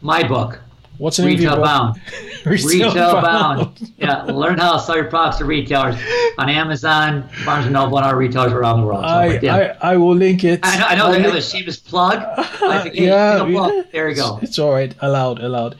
[0.00, 0.60] My book,
[1.02, 1.96] What's the name of your Retail book?
[2.44, 2.46] Bound.
[2.46, 3.92] Retail Bound.
[3.96, 5.96] Yeah, learn how to sell your products to retailers
[6.38, 9.02] on Amazon, Barnes and Noble, and our retailers around the world.
[9.02, 9.76] So, I, yeah.
[9.82, 10.60] I I will link it.
[10.62, 12.22] I know, I know I'll they have link- a shameless plug.
[12.62, 14.36] Hey, yeah, you know, there you go.
[14.36, 14.94] It's, it's all right.
[15.00, 15.74] Allowed, allowed.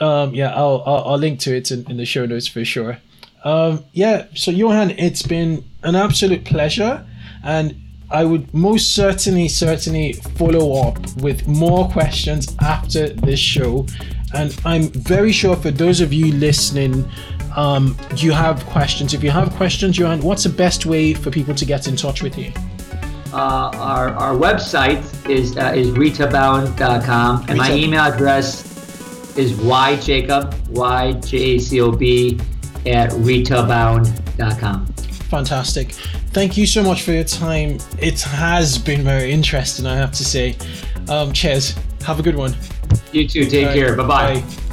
[0.00, 2.98] Um, yeah, I'll, I'll I'll link to it in, in the show notes for sure.
[3.44, 4.26] Um, yeah.
[4.34, 7.06] So Johan, it's been an absolute pleasure,
[7.44, 7.76] and
[8.10, 13.86] I would most certainly certainly follow up with more questions after this show,
[14.34, 17.08] and I'm very sure for those of you listening.
[17.56, 19.12] Um, you have questions.
[19.14, 22.22] If you have questions, Johan, what's the best way for people to get in touch
[22.22, 22.52] with you?
[23.32, 31.12] Uh, our, our website is uh, is retailbound.com and my email address is yjacob y
[31.12, 32.40] j a c o b
[32.86, 34.86] at retailbound.com.
[35.30, 35.92] Fantastic.
[36.32, 37.78] Thank you so much for your time.
[37.98, 40.56] It has been very interesting, I have to say.
[41.08, 41.76] Um, cheers.
[42.04, 42.56] Have a good one.
[43.12, 43.46] You too.
[43.46, 43.96] Take All right, care.
[43.96, 44.40] Bye bye.
[44.40, 44.66] bye.